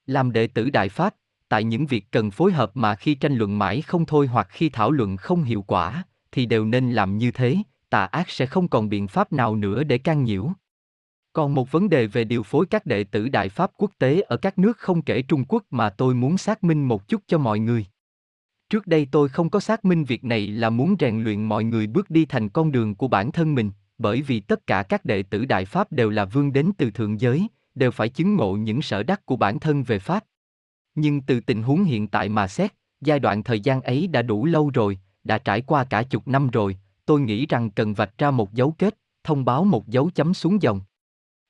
Làm 0.06 0.32
đệ 0.32 0.48
tử 0.48 0.70
Đại 0.70 0.90
Pháp, 0.90 1.16
tại 1.50 1.64
những 1.64 1.86
việc 1.86 2.06
cần 2.12 2.32
phối 2.32 2.52
hợp 2.52 2.72
mà 2.74 2.96
khi 2.96 3.16
tranh 3.16 3.36
luận 3.36 3.60
mãi 3.60 3.82
không 3.82 4.06
thôi 4.06 4.28
hoặc 4.28 4.48
khi 4.50 4.70
thảo 4.70 4.92
luận 4.92 5.18
không 5.18 5.44
hiệu 5.44 5.62
quả, 5.62 6.04
thì 6.32 6.46
đều 6.46 6.66
nên 6.66 6.92
làm 6.92 7.18
như 7.18 7.32
thế, 7.32 7.58
tà 7.90 8.06
ác 8.06 8.30
sẽ 8.30 8.46
không 8.46 8.68
còn 8.68 8.90
biện 8.90 9.08
pháp 9.08 9.34
nào 9.34 9.56
nữa 9.56 9.84
để 9.84 9.98
can 9.98 10.24
nhiễu. 10.24 10.52
Còn 11.36 11.56
một 11.56 11.72
vấn 11.72 11.90
đề 11.90 12.08
về 12.08 12.24
điều 12.24 12.44
phối 12.44 12.66
các 12.66 12.86
đệ 12.86 13.04
tử 13.04 13.30
Đại 13.30 13.50
Pháp 13.50 13.72
quốc 13.78 13.92
tế 14.00 14.22
ở 14.22 14.38
các 14.38 14.58
nước 14.58 14.78
không 14.78 15.02
kể 15.02 15.22
Trung 15.22 15.46
Quốc 15.48 15.64
mà 15.70 15.90
tôi 15.90 16.14
muốn 16.14 16.38
xác 16.38 16.64
minh 16.64 16.88
một 16.88 17.08
chút 17.08 17.22
cho 17.28 17.38
mọi 17.38 17.60
người. 17.60 17.86
Trước 18.70 18.88
đây 18.88 19.08
tôi 19.12 19.30
không 19.30 19.50
có 19.50 19.60
xác 19.60 19.86
minh 19.86 20.04
việc 20.04 20.24
này 20.24 20.48
là 20.48 20.70
muốn 20.70 20.96
rèn 21.00 21.24
luyện 21.24 21.44
mọi 21.44 21.64
người 21.64 21.88
bước 21.88 22.10
đi 22.10 22.26
thành 22.26 22.50
con 22.50 22.72
đường 22.72 22.96
của 22.96 23.08
bản 23.08 23.32
thân 23.32 23.56
mình, 23.56 23.72
bởi 23.98 24.22
vì 24.22 24.40
tất 24.40 24.68
cả 24.68 24.84
các 24.84 25.06
đệ 25.06 25.24
tử 25.24 25.46
Đại 25.46 25.66
Pháp 25.66 25.92
đều 25.92 26.10
là 26.10 26.26
vương 26.26 26.54
đến 26.54 26.72
từ 26.78 26.92
thượng 26.92 27.22
giới, 27.22 27.48
đều 27.76 27.92
phải 27.92 28.10
chứng 28.10 28.36
ngộ 28.36 28.54
những 28.56 28.82
sở 28.82 29.04
đắc 29.04 29.26
của 29.26 29.36
bản 29.36 29.60
thân 29.60 29.84
về 29.84 30.00
Pháp. 30.00 30.24
Nhưng 30.96 31.22
từ 31.22 31.40
tình 31.40 31.64
huống 31.64 31.84
hiện 31.84 32.08
tại 32.08 32.30
mà 32.30 32.48
xét, 32.48 32.74
giai 33.02 33.20
đoạn 33.20 33.44
thời 33.44 33.60
gian 33.60 33.82
ấy 33.82 34.08
đã 34.08 34.22
đủ 34.22 34.46
lâu 34.46 34.72
rồi, 34.74 35.00
đã 35.24 35.38
trải 35.38 35.62
qua 35.62 35.84
cả 35.84 36.04
chục 36.04 36.28
năm 36.28 36.50
rồi, 36.50 36.78
tôi 37.06 37.22
nghĩ 37.22 37.46
rằng 37.46 37.72
cần 37.72 37.94
vạch 37.94 38.18
ra 38.18 38.32
một 38.32 38.54
dấu 38.54 38.72
kết, 38.78 38.98
thông 39.24 39.46
báo 39.46 39.64
một 39.64 39.88
dấu 39.88 40.10
chấm 40.16 40.34
xuống 40.34 40.62
dòng. 40.62 40.82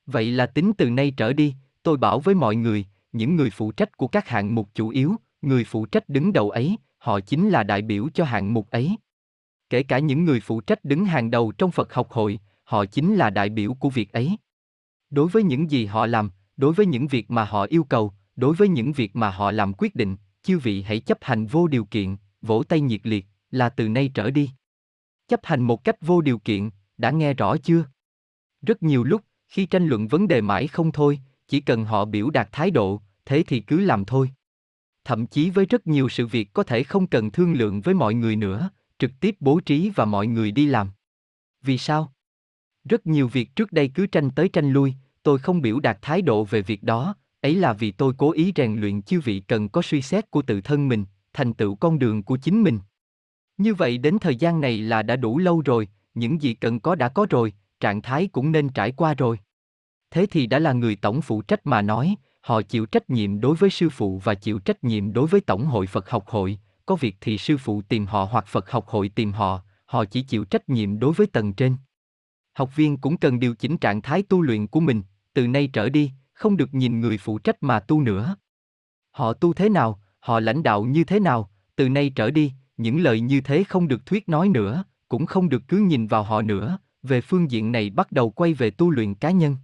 Vậy 0.05 0.31
là 0.31 0.45
tính 0.45 0.71
từ 0.77 0.89
nay 0.89 1.11
trở 1.17 1.33
đi, 1.33 1.55
tôi 1.83 1.97
bảo 1.97 2.19
với 2.19 2.35
mọi 2.35 2.55
người, 2.55 2.85
những 3.11 3.35
người 3.35 3.49
phụ 3.49 3.71
trách 3.71 3.97
của 3.97 4.07
các 4.07 4.27
hạng 4.27 4.55
mục 4.55 4.69
chủ 4.73 4.89
yếu, 4.89 5.15
người 5.41 5.63
phụ 5.63 5.85
trách 5.85 6.09
đứng 6.09 6.33
đầu 6.33 6.49
ấy, 6.49 6.77
họ 6.97 7.19
chính 7.19 7.49
là 7.49 7.63
đại 7.63 7.81
biểu 7.81 8.09
cho 8.13 8.23
hạng 8.23 8.53
mục 8.53 8.69
ấy. 8.69 8.95
Kể 9.69 9.83
cả 9.83 9.99
những 9.99 10.25
người 10.25 10.39
phụ 10.39 10.61
trách 10.61 10.85
đứng 10.85 11.05
hàng 11.05 11.31
đầu 11.31 11.51
trong 11.51 11.71
Phật 11.71 11.93
học 11.93 12.11
hội, 12.11 12.39
họ 12.63 12.85
chính 12.85 13.15
là 13.15 13.29
đại 13.29 13.49
biểu 13.49 13.73
của 13.73 13.89
việc 13.89 14.11
ấy. 14.11 14.37
Đối 15.09 15.27
với 15.27 15.43
những 15.43 15.71
gì 15.71 15.85
họ 15.85 16.05
làm, 16.05 16.31
đối 16.57 16.73
với 16.73 16.85
những 16.85 17.07
việc 17.07 17.31
mà 17.31 17.45
họ 17.45 17.63
yêu 17.63 17.83
cầu, 17.83 18.13
đối 18.35 18.55
với 18.55 18.67
những 18.67 18.93
việc 18.93 19.15
mà 19.15 19.29
họ 19.29 19.51
làm 19.51 19.73
quyết 19.73 19.95
định, 19.95 20.15
chư 20.43 20.59
vị 20.59 20.81
hãy 20.81 20.99
chấp 20.99 21.17
hành 21.21 21.45
vô 21.45 21.67
điều 21.67 21.85
kiện, 21.85 22.15
vỗ 22.41 22.63
tay 22.63 22.81
nhiệt 22.81 23.01
liệt, 23.03 23.25
là 23.51 23.69
từ 23.69 23.89
nay 23.89 24.11
trở 24.13 24.31
đi. 24.31 24.49
Chấp 25.27 25.39
hành 25.43 25.61
một 25.61 25.83
cách 25.83 25.95
vô 26.01 26.21
điều 26.21 26.39
kiện, 26.39 26.69
đã 26.97 27.11
nghe 27.11 27.33
rõ 27.33 27.57
chưa? 27.57 27.85
Rất 28.61 28.83
nhiều 28.83 29.03
lúc, 29.03 29.21
khi 29.55 29.65
tranh 29.65 29.87
luận 29.87 30.07
vấn 30.07 30.27
đề 30.27 30.41
mãi 30.41 30.67
không 30.67 30.91
thôi, 30.91 31.19
chỉ 31.47 31.59
cần 31.59 31.85
họ 31.85 32.05
biểu 32.05 32.29
đạt 32.29 32.49
thái 32.51 32.71
độ, 32.71 33.01
thế 33.25 33.43
thì 33.47 33.59
cứ 33.59 33.79
làm 33.79 34.05
thôi. 34.05 34.29
Thậm 35.03 35.27
chí 35.27 35.49
với 35.49 35.65
rất 35.65 35.87
nhiều 35.87 36.09
sự 36.09 36.27
việc 36.27 36.53
có 36.53 36.63
thể 36.63 36.83
không 36.83 37.07
cần 37.07 37.31
thương 37.31 37.53
lượng 37.53 37.81
với 37.81 37.93
mọi 37.93 38.13
người 38.13 38.35
nữa, 38.35 38.69
trực 38.99 39.11
tiếp 39.19 39.35
bố 39.39 39.59
trí 39.59 39.91
và 39.95 40.05
mọi 40.05 40.27
người 40.27 40.51
đi 40.51 40.65
làm. 40.65 40.89
Vì 41.61 41.77
sao? 41.77 42.13
Rất 42.89 43.07
nhiều 43.07 43.27
việc 43.27 43.55
trước 43.55 43.71
đây 43.71 43.91
cứ 43.95 44.07
tranh 44.07 44.31
tới 44.31 44.49
tranh 44.49 44.71
lui, 44.71 44.93
tôi 45.23 45.39
không 45.39 45.61
biểu 45.61 45.79
đạt 45.79 45.97
thái 46.01 46.21
độ 46.21 46.43
về 46.43 46.61
việc 46.61 46.83
đó, 46.83 47.15
ấy 47.41 47.55
là 47.55 47.73
vì 47.73 47.91
tôi 47.91 48.13
cố 48.17 48.31
ý 48.31 48.51
rèn 48.55 48.75
luyện 48.79 49.01
chư 49.01 49.19
vị 49.19 49.39
cần 49.39 49.69
có 49.69 49.81
suy 49.81 50.01
xét 50.01 50.31
của 50.31 50.41
tự 50.41 50.61
thân 50.61 50.87
mình, 50.87 51.05
thành 51.33 51.53
tựu 51.53 51.75
con 51.75 51.99
đường 51.99 52.23
của 52.23 52.37
chính 52.37 52.63
mình. 52.63 52.79
Như 53.57 53.73
vậy 53.73 53.97
đến 53.97 54.17
thời 54.19 54.35
gian 54.35 54.61
này 54.61 54.77
là 54.77 55.03
đã 55.03 55.15
đủ 55.15 55.37
lâu 55.37 55.61
rồi, 55.61 55.87
những 56.13 56.41
gì 56.41 56.53
cần 56.53 56.79
có 56.79 56.95
đã 56.95 57.09
có 57.09 57.27
rồi, 57.29 57.53
trạng 57.79 58.01
thái 58.01 58.27
cũng 58.27 58.51
nên 58.51 58.69
trải 58.69 58.91
qua 58.91 59.13
rồi. 59.13 59.39
Thế 60.11 60.25
thì 60.31 60.47
đã 60.47 60.59
là 60.59 60.73
người 60.73 60.95
tổng 60.95 61.21
phụ 61.21 61.41
trách 61.41 61.65
mà 61.65 61.81
nói, 61.81 62.15
họ 62.41 62.61
chịu 62.61 62.85
trách 62.85 63.09
nhiệm 63.09 63.39
đối 63.39 63.55
với 63.55 63.69
sư 63.69 63.89
phụ 63.89 64.21
và 64.23 64.33
chịu 64.33 64.59
trách 64.59 64.83
nhiệm 64.83 65.13
đối 65.13 65.27
với 65.27 65.41
tổng 65.41 65.65
hội 65.65 65.87
Phật 65.87 66.09
học 66.09 66.27
hội, 66.27 66.59
có 66.85 66.95
việc 66.95 67.15
thì 67.21 67.37
sư 67.37 67.57
phụ 67.57 67.81
tìm 67.81 68.05
họ 68.05 68.27
hoặc 68.31 68.47
Phật 68.47 68.71
học 68.71 68.87
hội 68.87 69.09
tìm 69.09 69.31
họ, 69.31 69.61
họ 69.85 70.05
chỉ 70.05 70.21
chịu 70.21 70.45
trách 70.45 70.69
nhiệm 70.69 70.99
đối 70.99 71.13
với 71.13 71.27
tầng 71.27 71.53
trên. 71.53 71.75
Học 72.53 72.75
viên 72.75 72.97
cũng 72.97 73.17
cần 73.17 73.39
điều 73.39 73.55
chỉnh 73.55 73.77
trạng 73.77 74.01
thái 74.01 74.23
tu 74.23 74.41
luyện 74.41 74.67
của 74.67 74.79
mình, 74.79 75.01
từ 75.33 75.47
nay 75.47 75.69
trở 75.73 75.89
đi, 75.89 76.11
không 76.33 76.57
được 76.57 76.73
nhìn 76.73 76.99
người 76.99 77.17
phụ 77.17 77.37
trách 77.37 77.63
mà 77.63 77.79
tu 77.79 78.01
nữa. 78.01 78.35
Họ 79.11 79.33
tu 79.33 79.53
thế 79.53 79.69
nào, 79.69 79.99
họ 80.19 80.39
lãnh 80.39 80.63
đạo 80.63 80.83
như 80.83 81.03
thế 81.03 81.19
nào, 81.19 81.51
từ 81.75 81.89
nay 81.89 82.11
trở 82.15 82.31
đi, 82.31 82.53
những 82.77 83.01
lời 83.01 83.19
như 83.19 83.41
thế 83.41 83.63
không 83.63 83.87
được 83.87 84.05
thuyết 84.05 84.29
nói 84.29 84.49
nữa, 84.49 84.83
cũng 85.07 85.25
không 85.25 85.49
được 85.49 85.63
cứ 85.67 85.77
nhìn 85.77 86.07
vào 86.07 86.23
họ 86.23 86.41
nữa, 86.41 86.77
về 87.03 87.21
phương 87.21 87.51
diện 87.51 87.71
này 87.71 87.89
bắt 87.89 88.11
đầu 88.11 88.29
quay 88.29 88.53
về 88.53 88.69
tu 88.69 88.89
luyện 88.89 89.15
cá 89.15 89.31
nhân. 89.31 89.57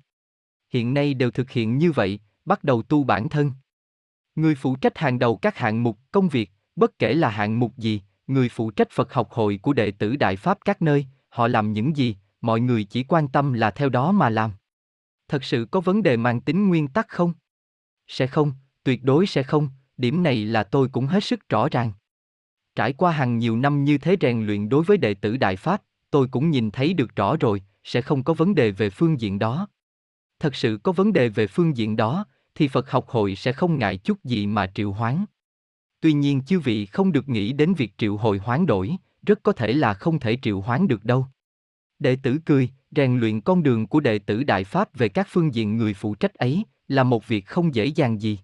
Hiện 0.71 0.93
nay 0.93 1.13
đều 1.13 1.31
thực 1.31 1.51
hiện 1.51 1.77
như 1.77 1.91
vậy, 1.91 2.19
bắt 2.45 2.63
đầu 2.63 2.81
tu 2.81 3.03
bản 3.03 3.29
thân. 3.29 3.51
Người 4.35 4.55
phụ 4.55 4.75
trách 4.75 4.97
hàng 4.97 5.19
đầu 5.19 5.37
các 5.37 5.57
hạng 5.57 5.83
mục 5.83 5.97
công 6.11 6.29
việc, 6.29 6.51
bất 6.75 6.99
kể 6.99 7.13
là 7.13 7.29
hạng 7.29 7.59
mục 7.59 7.77
gì, 7.77 8.01
người 8.27 8.49
phụ 8.49 8.71
trách 8.71 8.89
Phật 8.91 9.13
học 9.13 9.31
hội 9.31 9.59
của 9.61 9.73
đệ 9.73 9.91
tử 9.91 10.15
Đại 10.15 10.35
Pháp 10.35 10.57
các 10.65 10.81
nơi, 10.81 11.05
họ 11.29 11.47
làm 11.47 11.73
những 11.73 11.97
gì, 11.97 12.15
mọi 12.41 12.59
người 12.59 12.83
chỉ 12.83 13.03
quan 13.03 13.27
tâm 13.27 13.53
là 13.53 13.71
theo 13.71 13.89
đó 13.89 14.11
mà 14.11 14.29
làm. 14.29 14.51
Thật 15.27 15.43
sự 15.43 15.67
có 15.71 15.79
vấn 15.79 16.03
đề 16.03 16.17
mang 16.17 16.41
tính 16.41 16.69
nguyên 16.69 16.87
tắc 16.87 17.07
không? 17.07 17.33
Sẽ 18.07 18.27
không, 18.27 18.53
tuyệt 18.83 19.03
đối 19.03 19.25
sẽ 19.25 19.43
không, 19.43 19.69
điểm 19.97 20.23
này 20.23 20.45
là 20.45 20.63
tôi 20.63 20.89
cũng 20.89 21.07
hết 21.07 21.23
sức 21.23 21.49
rõ 21.49 21.69
ràng. 21.69 21.91
Trải 22.75 22.93
qua 22.93 23.11
hàng 23.11 23.37
nhiều 23.37 23.57
năm 23.57 23.83
như 23.83 23.97
thế 23.97 24.17
rèn 24.21 24.45
luyện 24.45 24.69
đối 24.69 24.83
với 24.83 24.97
đệ 24.97 25.13
tử 25.13 25.37
Đại 25.37 25.55
Pháp, 25.55 25.81
tôi 26.11 26.27
cũng 26.27 26.49
nhìn 26.49 26.71
thấy 26.71 26.93
được 26.93 27.15
rõ 27.15 27.35
rồi, 27.39 27.61
sẽ 27.83 28.01
không 28.01 28.23
có 28.23 28.33
vấn 28.33 28.55
đề 28.55 28.71
về 28.71 28.89
phương 28.89 29.21
diện 29.21 29.39
đó. 29.39 29.67
Thật 30.41 30.55
sự 30.55 30.79
có 30.83 30.91
vấn 30.91 31.13
đề 31.13 31.29
về 31.29 31.47
phương 31.47 31.77
diện 31.77 31.95
đó, 31.95 32.25
thì 32.55 32.67
Phật 32.67 32.91
học 32.91 33.09
hội 33.09 33.35
sẽ 33.35 33.53
không 33.53 33.79
ngại 33.79 33.97
chút 33.97 34.23
gì 34.23 34.47
mà 34.47 34.67
triệu 34.67 34.91
hoán. 34.91 35.25
Tuy 35.99 36.13
nhiên 36.13 36.41
chư 36.41 36.59
vị 36.59 36.85
không 36.85 37.11
được 37.11 37.29
nghĩ 37.29 37.53
đến 37.53 37.73
việc 37.73 37.93
triệu 37.97 38.17
hồi 38.17 38.37
hoán 38.37 38.65
đổi, 38.65 38.95
rất 39.25 39.43
có 39.43 39.51
thể 39.51 39.73
là 39.73 39.93
không 39.93 40.19
thể 40.19 40.37
triệu 40.41 40.61
hoán 40.61 40.87
được 40.87 41.05
đâu. 41.05 41.25
Đệ 41.99 42.17
tử 42.23 42.37
cười, 42.45 42.69
rèn 42.91 43.19
luyện 43.19 43.41
con 43.41 43.63
đường 43.63 43.87
của 43.87 43.99
đệ 43.99 44.19
tử 44.19 44.43
Đại 44.43 44.63
Pháp 44.63 44.97
về 44.97 45.09
các 45.09 45.27
phương 45.29 45.53
diện 45.53 45.77
người 45.77 45.93
phụ 45.93 46.15
trách 46.15 46.33
ấy, 46.33 46.65
là 46.87 47.03
một 47.03 47.27
việc 47.27 47.45
không 47.45 47.75
dễ 47.75 47.85
dàng 47.85 48.21
gì. 48.21 48.39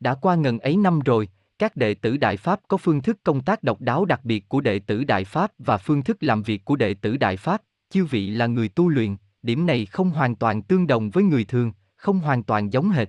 Đã 0.00 0.14
qua 0.14 0.34
ngần 0.34 0.58
ấy 0.58 0.76
năm 0.76 1.00
rồi, 1.00 1.28
các 1.58 1.76
đệ 1.76 1.94
tử 1.94 2.16
Đại 2.16 2.36
Pháp 2.36 2.60
có 2.68 2.76
phương 2.76 3.02
thức 3.02 3.18
công 3.24 3.40
tác 3.40 3.62
độc 3.62 3.80
đáo 3.80 4.04
đặc 4.04 4.24
biệt 4.24 4.48
của 4.48 4.60
đệ 4.60 4.78
tử 4.78 5.04
Đại 5.04 5.24
Pháp 5.24 5.52
và 5.58 5.78
phương 5.78 6.02
thức 6.02 6.16
làm 6.20 6.42
việc 6.42 6.64
của 6.64 6.76
đệ 6.76 6.94
tử 6.94 7.16
Đại 7.16 7.36
Pháp, 7.36 7.62
chư 7.90 8.04
vị 8.04 8.30
là 8.30 8.46
người 8.46 8.68
tu 8.68 8.88
luyện, 8.88 9.16
điểm 9.44 9.66
này 9.66 9.86
không 9.86 10.10
hoàn 10.10 10.34
toàn 10.34 10.62
tương 10.62 10.86
đồng 10.86 11.10
với 11.10 11.24
người 11.24 11.44
thường, 11.44 11.72
không 11.96 12.20
hoàn 12.20 12.42
toàn 12.42 12.72
giống 12.72 12.90
hệt. 12.90 13.08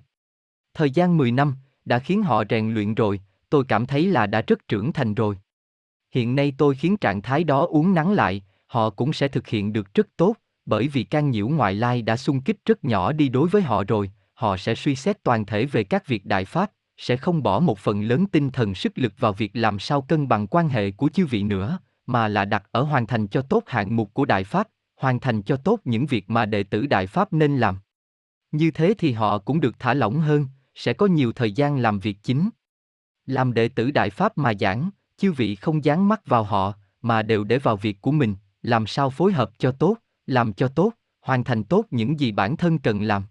Thời 0.73 0.91
gian 0.91 1.17
10 1.17 1.31
năm, 1.31 1.55
đã 1.85 1.99
khiến 1.99 2.23
họ 2.23 2.43
rèn 2.49 2.73
luyện 2.73 2.95
rồi, 2.95 3.19
tôi 3.49 3.63
cảm 3.67 3.85
thấy 3.85 4.07
là 4.07 4.27
đã 4.27 4.41
rất 4.47 4.67
trưởng 4.67 4.93
thành 4.93 5.13
rồi. 5.13 5.37
Hiện 6.11 6.35
nay 6.35 6.53
tôi 6.57 6.75
khiến 6.75 6.97
trạng 6.97 7.21
thái 7.21 7.43
đó 7.43 7.65
uống 7.65 7.93
nắng 7.93 8.11
lại, 8.11 8.43
họ 8.67 8.89
cũng 8.89 9.13
sẽ 9.13 9.27
thực 9.27 9.47
hiện 9.47 9.73
được 9.73 9.93
rất 9.93 10.07
tốt, 10.17 10.35
bởi 10.65 10.87
vì 10.87 11.03
can 11.03 11.29
nhiễu 11.29 11.47
ngoại 11.47 11.73
lai 11.73 12.01
đã 12.01 12.17
xung 12.17 12.41
kích 12.41 12.57
rất 12.65 12.85
nhỏ 12.85 13.11
đi 13.11 13.29
đối 13.29 13.49
với 13.49 13.61
họ 13.61 13.83
rồi, 13.87 14.11
họ 14.33 14.57
sẽ 14.57 14.75
suy 14.75 14.95
xét 14.95 15.23
toàn 15.23 15.45
thể 15.45 15.65
về 15.65 15.83
các 15.83 16.07
việc 16.07 16.25
đại 16.25 16.45
pháp, 16.45 16.71
sẽ 16.97 17.17
không 17.17 17.43
bỏ 17.43 17.59
một 17.59 17.79
phần 17.79 18.01
lớn 18.01 18.25
tinh 18.25 18.49
thần 18.49 18.75
sức 18.75 18.93
lực 18.95 19.13
vào 19.19 19.33
việc 19.33 19.51
làm 19.53 19.79
sao 19.79 20.01
cân 20.01 20.27
bằng 20.27 20.47
quan 20.47 20.69
hệ 20.69 20.91
của 20.91 21.09
chư 21.13 21.25
vị 21.25 21.43
nữa, 21.43 21.79
mà 22.05 22.27
là 22.27 22.45
đặt 22.45 22.63
ở 22.71 22.81
hoàn 22.81 23.07
thành 23.07 23.27
cho 23.27 23.41
tốt 23.41 23.63
hạng 23.67 23.95
mục 23.95 24.13
của 24.13 24.25
đại 24.25 24.43
pháp, 24.43 24.67
hoàn 24.95 25.19
thành 25.19 25.41
cho 25.41 25.57
tốt 25.57 25.79
những 25.85 26.05
việc 26.05 26.29
mà 26.29 26.45
đệ 26.45 26.63
tử 26.63 26.85
đại 26.85 27.07
pháp 27.07 27.33
nên 27.33 27.57
làm. 27.57 27.77
Như 28.51 28.71
thế 28.71 28.93
thì 28.97 29.11
họ 29.11 29.37
cũng 29.37 29.61
được 29.61 29.75
thả 29.79 29.93
lỏng 29.93 30.19
hơn, 30.19 30.47
sẽ 30.75 30.93
có 30.93 31.05
nhiều 31.05 31.31
thời 31.33 31.51
gian 31.51 31.77
làm 31.77 31.99
việc 31.99 32.17
chính. 32.23 32.49
Làm 33.25 33.53
đệ 33.53 33.67
tử 33.67 33.91
đại 33.91 34.09
pháp 34.09 34.37
mà 34.37 34.53
giảng, 34.59 34.89
chư 35.17 35.31
vị 35.31 35.55
không 35.55 35.83
dán 35.83 36.07
mắt 36.07 36.25
vào 36.25 36.43
họ, 36.43 36.73
mà 37.01 37.21
đều 37.21 37.43
để 37.43 37.59
vào 37.59 37.77
việc 37.77 38.01
của 38.01 38.11
mình, 38.11 38.35
làm 38.61 38.87
sao 38.87 39.09
phối 39.09 39.33
hợp 39.33 39.51
cho 39.57 39.71
tốt, 39.71 39.97
làm 40.27 40.53
cho 40.53 40.67
tốt, 40.67 40.93
hoàn 41.21 41.43
thành 41.43 41.63
tốt 41.63 41.85
những 41.91 42.19
gì 42.19 42.31
bản 42.31 42.57
thân 42.57 42.77
cần 42.77 43.01
làm. 43.01 43.23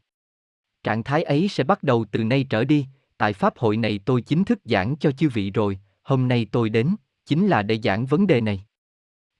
Trạng 0.82 1.02
thái 1.02 1.22
ấy 1.22 1.48
sẽ 1.48 1.64
bắt 1.64 1.82
đầu 1.82 2.04
từ 2.12 2.24
nay 2.24 2.46
trở 2.50 2.64
đi, 2.64 2.86
tại 3.18 3.32
pháp 3.32 3.58
hội 3.58 3.76
này 3.76 4.00
tôi 4.04 4.22
chính 4.22 4.44
thức 4.44 4.58
giảng 4.64 4.96
cho 4.96 5.12
chư 5.12 5.28
vị 5.28 5.50
rồi, 5.50 5.78
hôm 6.02 6.28
nay 6.28 6.46
tôi 6.52 6.68
đến, 6.68 6.96
chính 7.26 7.46
là 7.46 7.62
để 7.62 7.78
giảng 7.82 8.06
vấn 8.06 8.26
đề 8.26 8.40
này. 8.40 8.64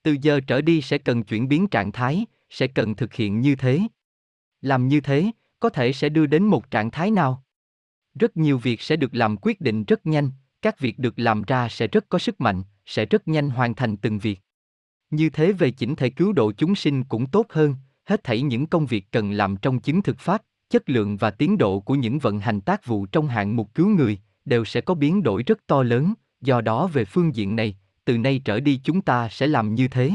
Từ 0.05 0.17
giờ 0.23 0.41
trở 0.41 0.61
đi 0.61 0.81
sẽ 0.81 0.99
cần 0.99 1.23
chuyển 1.23 1.49
biến 1.49 1.67
trạng 1.67 1.93
thái, 1.93 2.27
sẽ 2.51 2.67
cần 2.67 2.95
thực 2.95 3.15
hiện 3.15 3.41
như 3.41 3.57
thế. 3.57 3.81
Làm 4.61 4.89
như 4.89 5.01
thế, 5.01 5.31
có 5.61 5.69
thể 5.69 5.93
sẽ 5.93 6.09
đưa 6.09 6.27
đến 6.27 6.45
một 6.45 6.71
trạng 6.71 6.91
thái 6.91 7.11
nào? 7.11 7.45
Rất 8.15 8.37
nhiều 8.37 8.59
việc 8.59 8.81
sẽ 8.81 8.97
được 8.97 9.15
làm 9.15 9.37
quyết 9.43 9.61
định 9.61 9.85
rất 9.85 10.07
nhanh, 10.07 10.31
các 10.63 10.79
việc 10.79 10.99
được 10.99 11.15
làm 11.17 11.43
ra 11.43 11.69
sẽ 11.69 11.87
rất 11.87 12.09
có 12.09 12.19
sức 12.19 12.41
mạnh, 12.41 12.63
sẽ 12.87 13.07
rất 13.07 13.29
nhanh 13.29 13.51
hoàn 13.51 13.75
thành 13.75 13.97
từng 13.97 14.19
việc. 14.19 14.41
Như 15.11 15.31
thế 15.31 15.53
về 15.53 15.71
chỉnh 15.71 15.97
thể 15.97 16.11
cứu 16.11 16.33
độ 16.33 16.53
chúng 16.53 16.75
sinh 16.75 17.05
cũng 17.05 17.27
tốt 17.27 17.47
hơn, 17.49 17.75
hết 18.05 18.25
thảy 18.25 18.43
những 18.43 18.67
công 18.67 18.87
việc 18.87 19.07
cần 19.11 19.33
làm 19.33 19.57
trong 19.57 19.81
chứng 19.81 20.03
thực 20.03 20.19
pháp, 20.19 20.43
chất 20.71 20.91
lượng 20.91 21.17
và 21.17 21.31
tiến 21.31 21.59
độ 21.59 21.81
của 21.81 21.95
những 21.95 22.19
vận 22.19 22.39
hành 22.39 22.61
tác 22.61 22.87
vụ 22.87 23.07
trong 23.07 23.29
hạng 23.29 23.57
mục 23.57 23.75
cứu 23.75 23.89
người 23.89 24.19
đều 24.45 24.65
sẽ 24.65 24.81
có 24.81 24.95
biến 24.95 25.23
đổi 25.23 25.43
rất 25.43 25.67
to 25.67 25.83
lớn, 25.83 26.15
do 26.41 26.61
đó 26.61 26.87
về 26.87 27.05
phương 27.05 27.35
diện 27.35 27.57
này, 27.57 27.77
từ 28.05 28.19
nay 28.19 28.41
trở 28.45 28.61
đi 28.61 28.81
chúng 28.85 29.01
ta 29.01 29.29
sẽ 29.29 29.47
làm 29.47 29.75
như 29.75 29.89
thế. 29.89 30.11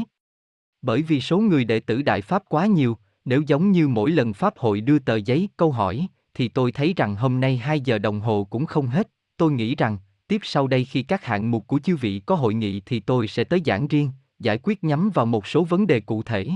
Bởi 0.82 1.02
vì 1.02 1.20
số 1.20 1.38
người 1.38 1.64
đệ 1.64 1.80
tử 1.80 2.02
Đại 2.02 2.20
Pháp 2.20 2.42
quá 2.48 2.66
nhiều, 2.66 2.96
nếu 3.24 3.42
giống 3.46 3.72
như 3.72 3.88
mỗi 3.88 4.10
lần 4.10 4.32
Pháp 4.32 4.58
hội 4.58 4.80
đưa 4.80 4.98
tờ 4.98 5.16
giấy 5.16 5.48
câu 5.56 5.72
hỏi, 5.72 6.06
thì 6.34 6.48
tôi 6.48 6.72
thấy 6.72 6.94
rằng 6.96 7.16
hôm 7.16 7.40
nay 7.40 7.56
2 7.56 7.80
giờ 7.80 7.98
đồng 7.98 8.20
hồ 8.20 8.46
cũng 8.50 8.66
không 8.66 8.86
hết, 8.86 9.08
tôi 9.36 9.52
nghĩ 9.52 9.74
rằng, 9.74 9.98
tiếp 10.28 10.40
sau 10.42 10.66
đây 10.66 10.84
khi 10.84 11.02
các 11.02 11.24
hạng 11.24 11.50
mục 11.50 11.66
của 11.66 11.78
chư 11.78 11.96
vị 11.96 12.22
có 12.26 12.34
hội 12.34 12.54
nghị 12.54 12.80
thì 12.80 13.00
tôi 13.00 13.28
sẽ 13.28 13.44
tới 13.44 13.62
giảng 13.64 13.88
riêng, 13.88 14.10
giải 14.38 14.58
quyết 14.62 14.84
nhắm 14.84 15.10
vào 15.10 15.26
một 15.26 15.46
số 15.46 15.64
vấn 15.64 15.86
đề 15.86 16.00
cụ 16.00 16.22
thể. 16.22 16.48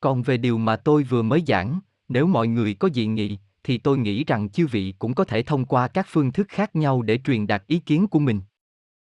Còn 0.00 0.22
về 0.22 0.36
điều 0.36 0.58
mà 0.58 0.76
tôi 0.76 1.02
vừa 1.02 1.22
mới 1.22 1.42
giảng, 1.46 1.80
nếu 2.08 2.26
mọi 2.26 2.48
người 2.48 2.74
có 2.74 2.88
dị 2.94 3.06
nghị, 3.06 3.38
thì 3.64 3.78
tôi 3.78 3.98
nghĩ 3.98 4.24
rằng 4.24 4.48
chư 4.48 4.66
vị 4.66 4.94
cũng 4.98 5.14
có 5.14 5.24
thể 5.24 5.42
thông 5.42 5.64
qua 5.64 5.88
các 5.88 6.06
phương 6.08 6.32
thức 6.32 6.48
khác 6.48 6.76
nhau 6.76 7.02
để 7.02 7.18
truyền 7.24 7.46
đạt 7.46 7.66
ý 7.66 7.78
kiến 7.78 8.06
của 8.06 8.18
mình. 8.18 8.40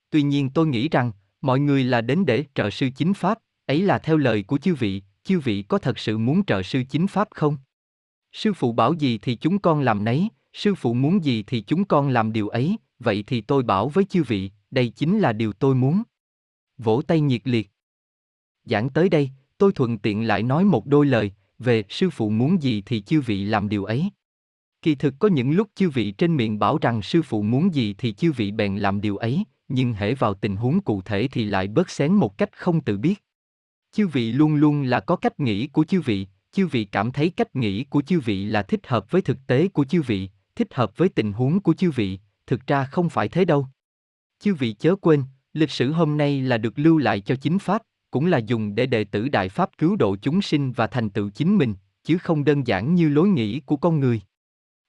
Tuy 0.09 0.21
nhiên 0.21 0.49
tôi 0.49 0.67
nghĩ 0.67 0.89
rằng, 0.89 1.11
mọi 1.41 1.59
người 1.59 1.83
là 1.83 2.01
đến 2.01 2.25
để 2.25 2.43
trợ 2.55 2.69
sư 2.69 2.89
chính 2.95 3.13
pháp, 3.13 3.39
ấy 3.65 3.81
là 3.81 3.99
theo 3.99 4.17
lời 4.17 4.43
của 4.43 4.57
chư 4.57 4.75
vị, 4.75 5.01
chư 5.23 5.39
vị 5.39 5.61
có 5.61 5.77
thật 5.77 5.99
sự 5.99 6.17
muốn 6.17 6.45
trợ 6.45 6.63
sư 6.63 6.83
chính 6.89 7.07
pháp 7.07 7.27
không? 7.31 7.57
Sư 8.31 8.53
phụ 8.53 8.71
bảo 8.71 8.93
gì 8.93 9.17
thì 9.17 9.35
chúng 9.35 9.59
con 9.59 9.81
làm 9.81 10.03
nấy, 10.03 10.29
sư 10.53 10.75
phụ 10.75 10.93
muốn 10.93 11.23
gì 11.23 11.43
thì 11.47 11.61
chúng 11.61 11.85
con 11.85 12.09
làm 12.09 12.33
điều 12.33 12.49
ấy, 12.49 12.77
vậy 12.99 13.23
thì 13.27 13.41
tôi 13.41 13.63
bảo 13.63 13.89
với 13.89 14.03
chư 14.03 14.23
vị, 14.23 14.51
đây 14.71 14.89
chính 14.89 15.19
là 15.19 15.33
điều 15.33 15.53
tôi 15.53 15.75
muốn. 15.75 16.03
Vỗ 16.77 17.01
tay 17.07 17.21
nhiệt 17.21 17.41
liệt. 17.43 17.71
Giảng 18.63 18.89
tới 18.89 19.09
đây, 19.09 19.29
tôi 19.57 19.71
thuận 19.71 19.97
tiện 19.97 20.27
lại 20.27 20.43
nói 20.43 20.65
một 20.65 20.85
đôi 20.85 21.05
lời, 21.05 21.31
về 21.59 21.83
sư 21.89 22.09
phụ 22.09 22.29
muốn 22.29 22.61
gì 22.61 22.83
thì 22.85 23.01
chư 23.01 23.21
vị 23.21 23.45
làm 23.45 23.69
điều 23.69 23.85
ấy. 23.85 24.09
Kỳ 24.81 24.95
thực 24.95 25.13
có 25.19 25.27
những 25.27 25.51
lúc 25.51 25.69
chư 25.75 25.89
vị 25.89 26.11
trên 26.11 26.37
miệng 26.37 26.59
bảo 26.59 26.77
rằng 26.81 27.01
sư 27.01 27.21
phụ 27.21 27.41
muốn 27.41 27.73
gì 27.73 27.95
thì 27.97 28.13
chư 28.13 28.31
vị 28.31 28.51
bèn 28.51 28.77
làm 28.77 29.01
điều 29.01 29.17
ấy, 29.17 29.43
nhưng 29.73 29.93
hễ 29.93 30.13
vào 30.13 30.33
tình 30.33 30.55
huống 30.55 30.81
cụ 30.81 31.01
thể 31.01 31.27
thì 31.31 31.45
lại 31.45 31.67
bớt 31.67 31.89
xén 31.89 32.13
một 32.13 32.37
cách 32.37 32.49
không 32.57 32.81
tự 32.81 32.97
biết. 32.97 33.23
Chư 33.91 34.07
vị 34.07 34.31
luôn 34.31 34.55
luôn 34.55 34.83
là 34.83 34.99
có 34.99 35.15
cách 35.15 35.39
nghĩ 35.39 35.67
của 35.67 35.83
chư 35.83 36.01
vị, 36.01 36.27
chư 36.51 36.67
vị 36.67 36.85
cảm 36.85 37.11
thấy 37.11 37.29
cách 37.29 37.55
nghĩ 37.55 37.83
của 37.83 38.01
chư 38.01 38.19
vị 38.19 38.45
là 38.45 38.63
thích 38.63 38.87
hợp 38.87 39.11
với 39.11 39.21
thực 39.21 39.37
tế 39.47 39.67
của 39.67 39.85
chư 39.85 40.01
vị, 40.01 40.29
thích 40.55 40.73
hợp 40.73 40.97
với 40.97 41.09
tình 41.09 41.33
huống 41.33 41.59
của 41.59 41.73
chư 41.73 41.91
vị, 41.91 42.19
thực 42.47 42.67
ra 42.67 42.85
không 42.85 43.09
phải 43.09 43.29
thế 43.29 43.45
đâu. 43.45 43.67
Chư 44.39 44.53
vị 44.53 44.73
chớ 44.73 44.95
quên, 44.95 45.23
lịch 45.53 45.71
sử 45.71 45.91
hôm 45.91 46.17
nay 46.17 46.41
là 46.41 46.57
được 46.57 46.79
lưu 46.79 46.97
lại 46.97 47.21
cho 47.21 47.35
chính 47.35 47.59
pháp, 47.59 47.81
cũng 48.11 48.25
là 48.25 48.37
dùng 48.37 48.75
để 48.75 48.85
đệ 48.85 49.03
tử 49.03 49.29
đại 49.29 49.49
pháp 49.49 49.69
cứu 49.77 49.95
độ 49.95 50.15
chúng 50.21 50.41
sinh 50.41 50.71
và 50.71 50.87
thành 50.87 51.09
tựu 51.09 51.29
chính 51.29 51.57
mình, 51.57 51.75
chứ 52.03 52.17
không 52.17 52.43
đơn 52.43 52.67
giản 52.67 52.95
như 52.95 53.09
lối 53.09 53.27
nghĩ 53.27 53.59
của 53.59 53.77
con 53.77 53.99
người. 53.99 54.21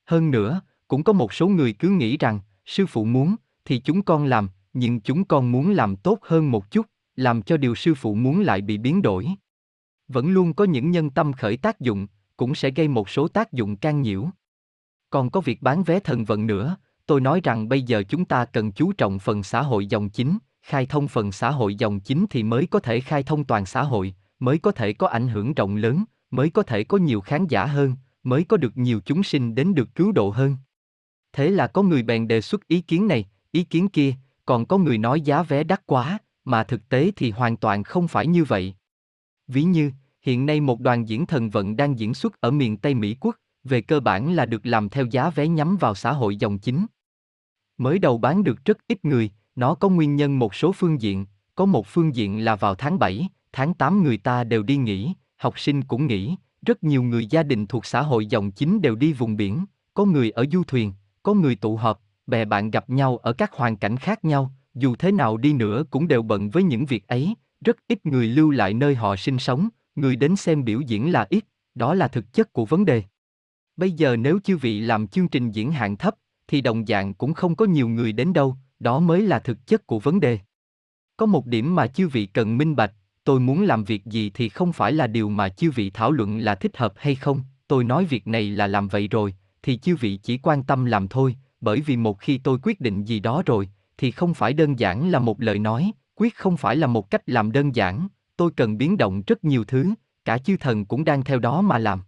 Hơn 0.05 0.31
nữa, 0.31 0.61
cũng 0.89 1.05
có 1.05 1.13
một 1.13 1.33
số 1.33 1.49
người 1.49 1.73
cứ 1.73 1.89
nghĩ 1.89 2.17
rằng, 2.17 2.41
sư 2.67 2.87
phụ 2.87 3.05
muốn, 3.05 3.37
thì 3.65 3.79
chúng 3.79 4.03
con 4.03 4.25
làm, 4.25 4.49
nhưng 4.73 5.01
chúng 5.01 5.25
con 5.25 5.53
muốn 5.53 5.71
làm 5.71 5.97
tốt 5.97 6.19
hơn 6.23 6.51
một 6.51 6.71
chút, 6.71 6.87
làm 7.17 7.43
cho 7.43 7.57
điều 7.57 7.75
sư 7.75 7.95
phụ 7.95 8.15
muốn 8.15 8.41
lại 8.41 8.61
bị 8.61 8.79
biến 8.79 9.03
đổi. 9.03 9.29
Vẫn 10.09 10.31
luôn 10.31 10.55
có 10.55 10.65
những 10.65 10.91
nhân 10.91 11.11
tâm 11.11 11.33
khởi 11.33 11.57
tác 11.57 11.81
dụng, 11.81 12.07
cũng 12.37 12.55
sẽ 12.55 12.71
gây 12.71 12.89
một 12.89 13.09
số 13.09 13.29
tác 13.29 13.53
dụng 13.53 13.77
can 13.77 14.03
nhiễu. 14.03 14.29
Còn 15.11 15.31
có 15.31 15.41
việc 15.41 15.63
bán 15.63 15.83
vé 15.83 16.01
thần 16.01 16.25
vận 16.25 16.47
nữa, 16.47 16.77
tôi 17.07 17.21
nói 17.21 17.41
rằng 17.45 17.69
bây 17.69 17.83
giờ 17.83 18.03
chúng 18.09 18.25
ta 18.25 18.45
cần 18.45 18.73
chú 18.73 18.93
trọng 18.93 19.19
phần 19.19 19.43
xã 19.43 19.63
hội 19.63 19.87
dòng 19.87 20.09
chính, 20.09 20.39
khai 20.63 20.87
thông 20.87 21.09
phần 21.09 21.33
xã 21.33 21.51
hội 21.51 21.75
dòng 21.75 22.01
chính 22.01 22.27
thì 22.31 22.43
mới 22.43 22.67
có 22.67 22.81
thể 22.81 23.01
khai 23.01 23.23
thông 23.23 23.45
toàn 23.45 23.67
xã 23.67 23.83
hội, 23.83 24.15
mới 24.39 24.59
có 24.59 24.73
thể 24.73 24.93
có 24.93 25.07
ảnh 25.07 25.29
hưởng 25.29 25.55
rộng 25.55 25.77
lớn, 25.77 26.05
mới 26.31 26.51
có 26.51 26.63
thể 26.63 26.85
có 26.85 26.99
nhiều 26.99 27.21
khán 27.21 27.47
giả 27.47 27.67
hơn, 27.67 27.97
mới 28.23 28.45
có 28.45 28.57
được 28.57 28.77
nhiều 28.77 29.01
chúng 29.05 29.23
sinh 29.23 29.55
đến 29.55 29.75
được 29.75 29.95
cứu 29.95 30.13
độ 30.13 30.31
hơn. 30.31 30.57
Thế 31.33 31.51
là 31.51 31.67
có 31.67 31.83
người 31.83 32.03
bèn 32.03 32.29
đề 32.29 32.41
xuất 32.41 32.69
ý 32.69 32.81
kiến 32.81 33.09
này, 33.09 33.29
ý 33.53 33.65
kiến 33.65 33.89
kia, 33.89 34.15
còn 34.45 34.67
có 34.67 34.79
người 34.79 34.99
nói 34.99 35.21
giá 35.21 35.43
vé 35.43 35.65
đắt 35.65 35.87
quá, 35.87 36.19
mà 36.45 36.65
thực 36.65 36.89
tế 36.89 37.11
thì 37.17 37.31
hoàn 37.31 37.57
toàn 37.57 37.83
không 37.83 38.09
phải 38.09 38.27
như 38.27 38.45
vậy. 38.45 38.75
Ví 39.49 39.63
như, 39.63 39.91
hiện 40.23 40.47
nay 40.47 40.61
một 40.61 40.81
đoàn 40.81 41.09
diễn 41.09 41.27
thần 41.27 41.51
vận 41.51 41.77
đang 41.77 41.99
diễn 41.99 42.15
xuất 42.15 42.41
ở 42.41 42.51
miền 42.51 42.77
Tây 42.77 42.95
Mỹ 42.95 43.17
Quốc, 43.21 43.37
về 43.65 43.81
cơ 43.81 44.01
bản 44.01 44.33
là 44.33 44.47
được 44.47 44.67
làm 44.67 44.89
theo 44.89 45.07
giá 45.07 45.31
vé 45.31 45.49
nhắm 45.49 45.77
vào 45.77 45.95
xã 45.95 46.13
hội 46.13 46.37
dòng 46.37 46.59
chính. 46.59 46.87
Mới 47.79 47.99
đầu 47.99 48.19
bán 48.19 48.45
được 48.45 48.65
rất 48.65 48.79
ít 48.89 49.05
người, 49.05 49.31
nó 49.55 49.75
có 49.75 49.89
nguyên 49.89 50.17
nhân 50.17 50.39
một 50.39 50.55
số 50.55 50.73
phương 50.73 51.01
diện, 51.01 51.27
có 51.55 51.65
một 51.65 51.87
phương 51.87 52.15
diện 52.15 52.45
là 52.45 52.57
vào 52.57 52.75
tháng 52.75 52.99
7, 52.99 53.29
tháng 53.53 53.75
8 53.75 54.03
người 54.03 54.17
ta 54.17 54.45
đều 54.45 54.63
đi 54.63 54.77
nghỉ, 54.77 55.13
học 55.37 55.59
sinh 55.59 55.83
cũng 55.83 56.07
nghỉ, 56.07 56.37
rất 56.67 56.85
nhiều 56.85 57.03
người 57.03 57.27
gia 57.27 57.43
đình 57.43 57.67
thuộc 57.67 57.87
xã 57.87 58.03
hội 58.03 58.27
dòng 58.27 58.51
chính 58.51 58.81
đều 58.81 58.97
đi 58.97 59.13
vùng 59.13 59.37
biển, 59.37 59.65
có 59.95 60.05
người 60.05 60.31
ở 60.31 60.47
du 60.53 60.63
thuyền, 60.63 60.93
có 61.23 61.35
người 61.35 61.57
tụ 61.57 61.77
họp, 61.77 62.01
bè 62.33 62.45
bạn 62.45 62.71
gặp 62.71 62.91
nhau 62.91 63.17
ở 63.17 63.33
các 63.33 63.53
hoàn 63.53 63.77
cảnh 63.77 63.97
khác 63.97 64.25
nhau, 64.25 64.53
dù 64.75 64.97
thế 64.97 65.13
nào 65.13 65.37
đi 65.37 65.53
nữa 65.53 65.85
cũng 65.91 66.09
đều 66.09 66.23
bận 66.23 66.51
với 66.51 66.63
những 66.63 66.87
việc 66.87 67.09
ấy, 67.09 67.35
rất 67.65 67.77
ít 67.89 68.07
người 68.07 68.27
lưu 68.27 68.51
lại 68.51 68.75
nơi 68.75 68.95
họ 68.95 69.17
sinh 69.17 69.39
sống, 69.39 69.69
người 69.95 70.17
đến 70.17 70.37
xem 70.37 70.65
biểu 70.65 70.81
diễn 70.81 71.13
là 71.13 71.27
ít, 71.31 71.45
đó 71.75 71.95
là 71.95 72.09
thực 72.09 72.33
chất 72.33 72.53
của 72.53 72.65
vấn 72.65 72.85
đề. 72.85 73.03
Bây 73.77 73.91
giờ 73.91 74.17
nếu 74.17 74.39
chư 74.45 74.57
vị 74.57 74.81
làm 74.81 75.07
chương 75.07 75.29
trình 75.29 75.51
diễn 75.51 75.73
hạng 75.73 75.97
thấp, 75.97 76.15
thì 76.49 76.61
đồng 76.61 76.87
dạng 76.87 77.15
cũng 77.15 77.35
không 77.35 77.57
có 77.57 77.65
nhiều 77.65 77.89
người 77.89 78.13
đến 78.13 78.33
đâu, 78.33 78.57
đó 78.81 79.01
mới 79.01 79.23
là 79.23 79.39
thực 79.39 79.67
chất 79.67 79.87
của 79.87 79.99
vấn 79.99 80.21
đề. 80.21 80.39
Có 81.17 81.27
một 81.27 81.47
điểm 81.47 81.75
mà 81.75 81.87
chư 81.87 82.09
vị 82.09 82.27
cần 82.27 82.59
minh 82.59 82.77
bạch, 82.77 82.93
tôi 83.25 83.41
muốn 83.41 83.63
làm 83.63 83.85
việc 83.85 84.05
gì 84.07 84.31
thì 84.35 84.49
không 84.49 84.73
phải 84.73 84.93
là 84.93 85.07
điều 85.07 85.29
mà 85.29 85.49
chư 85.49 85.71
vị 85.71 85.91
thảo 85.91 86.13
luận 86.13 86.39
là 86.39 86.55
thích 86.55 86.77
hợp 86.77 86.93
hay 86.97 87.15
không, 87.15 87.43
tôi 87.69 87.85
nói 87.85 88.05
việc 88.05 88.27
này 88.27 88.51
là 88.51 88.67
làm 88.67 88.89
vậy 88.89 89.09
rồi, 89.09 89.35
thì 89.63 89.77
chư 89.77 89.97
vị 89.97 90.17
chỉ 90.23 90.39
quan 90.39 90.63
tâm 90.63 90.85
làm 90.85 91.09
thôi, 91.09 91.37
bởi 91.63 91.81
vì 91.81 91.97
một 91.97 92.21
khi 92.21 92.39
tôi 92.39 92.59
quyết 92.63 92.81
định 92.81 93.05
gì 93.05 93.21
đó 93.21 93.43
rồi, 93.47 93.69
thì 93.99 94.11
không 94.11 94.35
phải 94.35 94.53
đơn 94.53 94.79
giản 94.79 95.11
là 95.11 95.19
một 95.19 95.41
lời 95.41 95.59
nói, 95.59 95.93
quyết 96.15 96.37
không 96.37 96.57
phải 96.57 96.77
là 96.77 96.87
một 96.87 97.11
cách 97.11 97.23
làm 97.27 97.53
đơn 97.53 97.75
giản, 97.75 98.09
tôi 98.37 98.51
cần 98.57 98.79
biến 98.79 98.97
động 98.97 99.23
rất 99.27 99.45
nhiều 99.45 99.65
thứ, 99.65 99.95
cả 100.25 100.39
chư 100.39 100.57
thần 100.57 100.85
cũng 100.85 101.05
đang 101.05 101.25
theo 101.25 101.39
đó 101.39 101.61
mà 101.61 101.79
làm. 101.79 102.01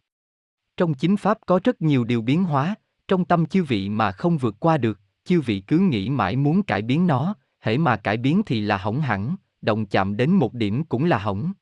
Trong 0.77 0.95
chính 0.95 1.17
pháp 1.17 1.39
có 1.47 1.61
rất 1.65 1.83
nhiều 1.83 2.05
điều 2.05 2.23
biến 2.23 2.45
hóa, 2.45 2.75
trong 3.09 3.25
tâm 3.25 3.47
chư 3.47 3.65
vị 3.65 3.89
mà 3.89 4.13
không 4.13 4.39
vượt 4.39 4.57
qua 4.61 4.79
được, 4.79 5.01
chư 5.25 5.41
vị 5.41 5.61
cứ 5.67 5.79
nghĩ 5.79 6.11
mãi 6.11 6.37
muốn 6.37 6.63
cải 6.63 6.83
biến 6.83 7.07
nó, 7.07 7.35
hễ 7.61 7.79
mà 7.79 7.97
cải 7.97 8.17
biến 8.17 8.43
thì 8.47 8.61
là 8.61 8.77
hỏng 8.77 9.01
hẳn, 9.01 9.37
động 9.63 9.87
chạm 9.87 10.17
đến 10.17 10.31
một 10.31 10.55
điểm 10.55 10.85
cũng 10.85 11.05
là 11.05 11.19
hỏng. 11.19 11.53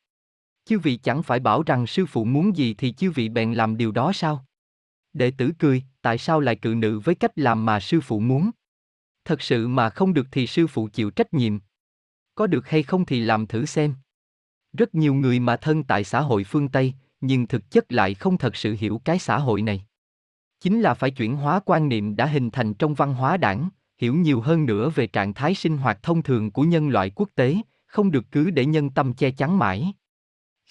Chư 0.64 0.78
vị 0.78 0.96
chẳng 0.96 1.22
phải 1.22 1.40
bảo 1.40 1.62
rằng 1.62 1.87
sư 1.87 2.06
phụ 2.06 2.25
muốn 2.25 2.56
gì 2.56 2.75
thì 2.75 2.92
chư 2.92 3.11
vị 3.11 3.28
bèn 3.28 3.54
làm 3.54 3.76
điều 3.76 3.92
đó 3.92 4.12
sao? 4.14 4.44
Đệ 5.12 5.31
tử 5.31 5.52
cười, 5.59 5.83
tại 6.02 6.19
sao 6.19 6.40
lại 6.40 6.57
cự 6.57 6.75
nữ 6.75 6.99
với 6.99 7.14
cách 7.14 7.38
làm 7.38 7.64
mà 7.64 7.81
sư 7.81 8.00
phụ 8.00 8.21
muốn? 8.21 8.50
Thật 9.25 9.42
sự 9.42 9.69
mà 9.69 9.90
không 9.90 10.14
được 10.14 10.26
thì 10.33 10.47
sư 10.47 10.66
phụ 10.66 10.88
chịu 10.92 11.11
trách 11.11 11.35
nhiệm. 11.35 11.59
Có 12.35 12.47
được 12.47 12.69
hay 12.69 12.83
không 12.83 13.04
thì 13.04 13.21
làm 13.21 13.47
thử 13.47 13.66
xem. 13.66 13.95
Rất 14.73 14.95
nhiều 14.95 15.14
người 15.14 15.40
mà 15.40 15.57
thân 15.57 15.85
tại 15.85 16.04
xã 16.04 16.21
hội 16.21 16.45
phương 16.45 16.69
Tây, 16.69 16.95
nhưng 17.21 17.47
thực 17.47 17.71
chất 17.71 17.92
lại 17.92 18.14
không 18.14 18.38
thật 18.38 18.57
sự 18.57 18.76
hiểu 18.78 19.00
cái 19.04 19.19
xã 19.19 19.38
hội 19.38 19.62
này. 19.62 19.85
Chính 20.61 20.81
là 20.81 20.95
phải 20.95 21.11
chuyển 21.11 21.37
hóa 21.37 21.61
quan 21.64 21.88
niệm 21.88 22.16
đã 22.16 22.26
hình 22.26 22.50
thành 22.50 22.75
trong 22.75 22.95
văn 22.95 23.14
hóa 23.14 23.37
đảng, 23.37 23.69
hiểu 23.99 24.14
nhiều 24.14 24.40
hơn 24.40 24.66
nữa 24.66 24.90
về 24.90 25.07
trạng 25.07 25.35
thái 25.35 25.54
sinh 25.54 25.78
hoạt 25.78 26.02
thông 26.02 26.23
thường 26.23 26.50
của 26.50 26.62
nhân 26.62 26.88
loại 26.88 27.11
quốc 27.11 27.28
tế, 27.35 27.57
không 27.87 28.11
được 28.11 28.25
cứ 28.31 28.50
để 28.50 28.64
nhân 28.64 28.90
tâm 28.90 29.14
che 29.14 29.31
chắn 29.31 29.59
mãi. 29.59 29.92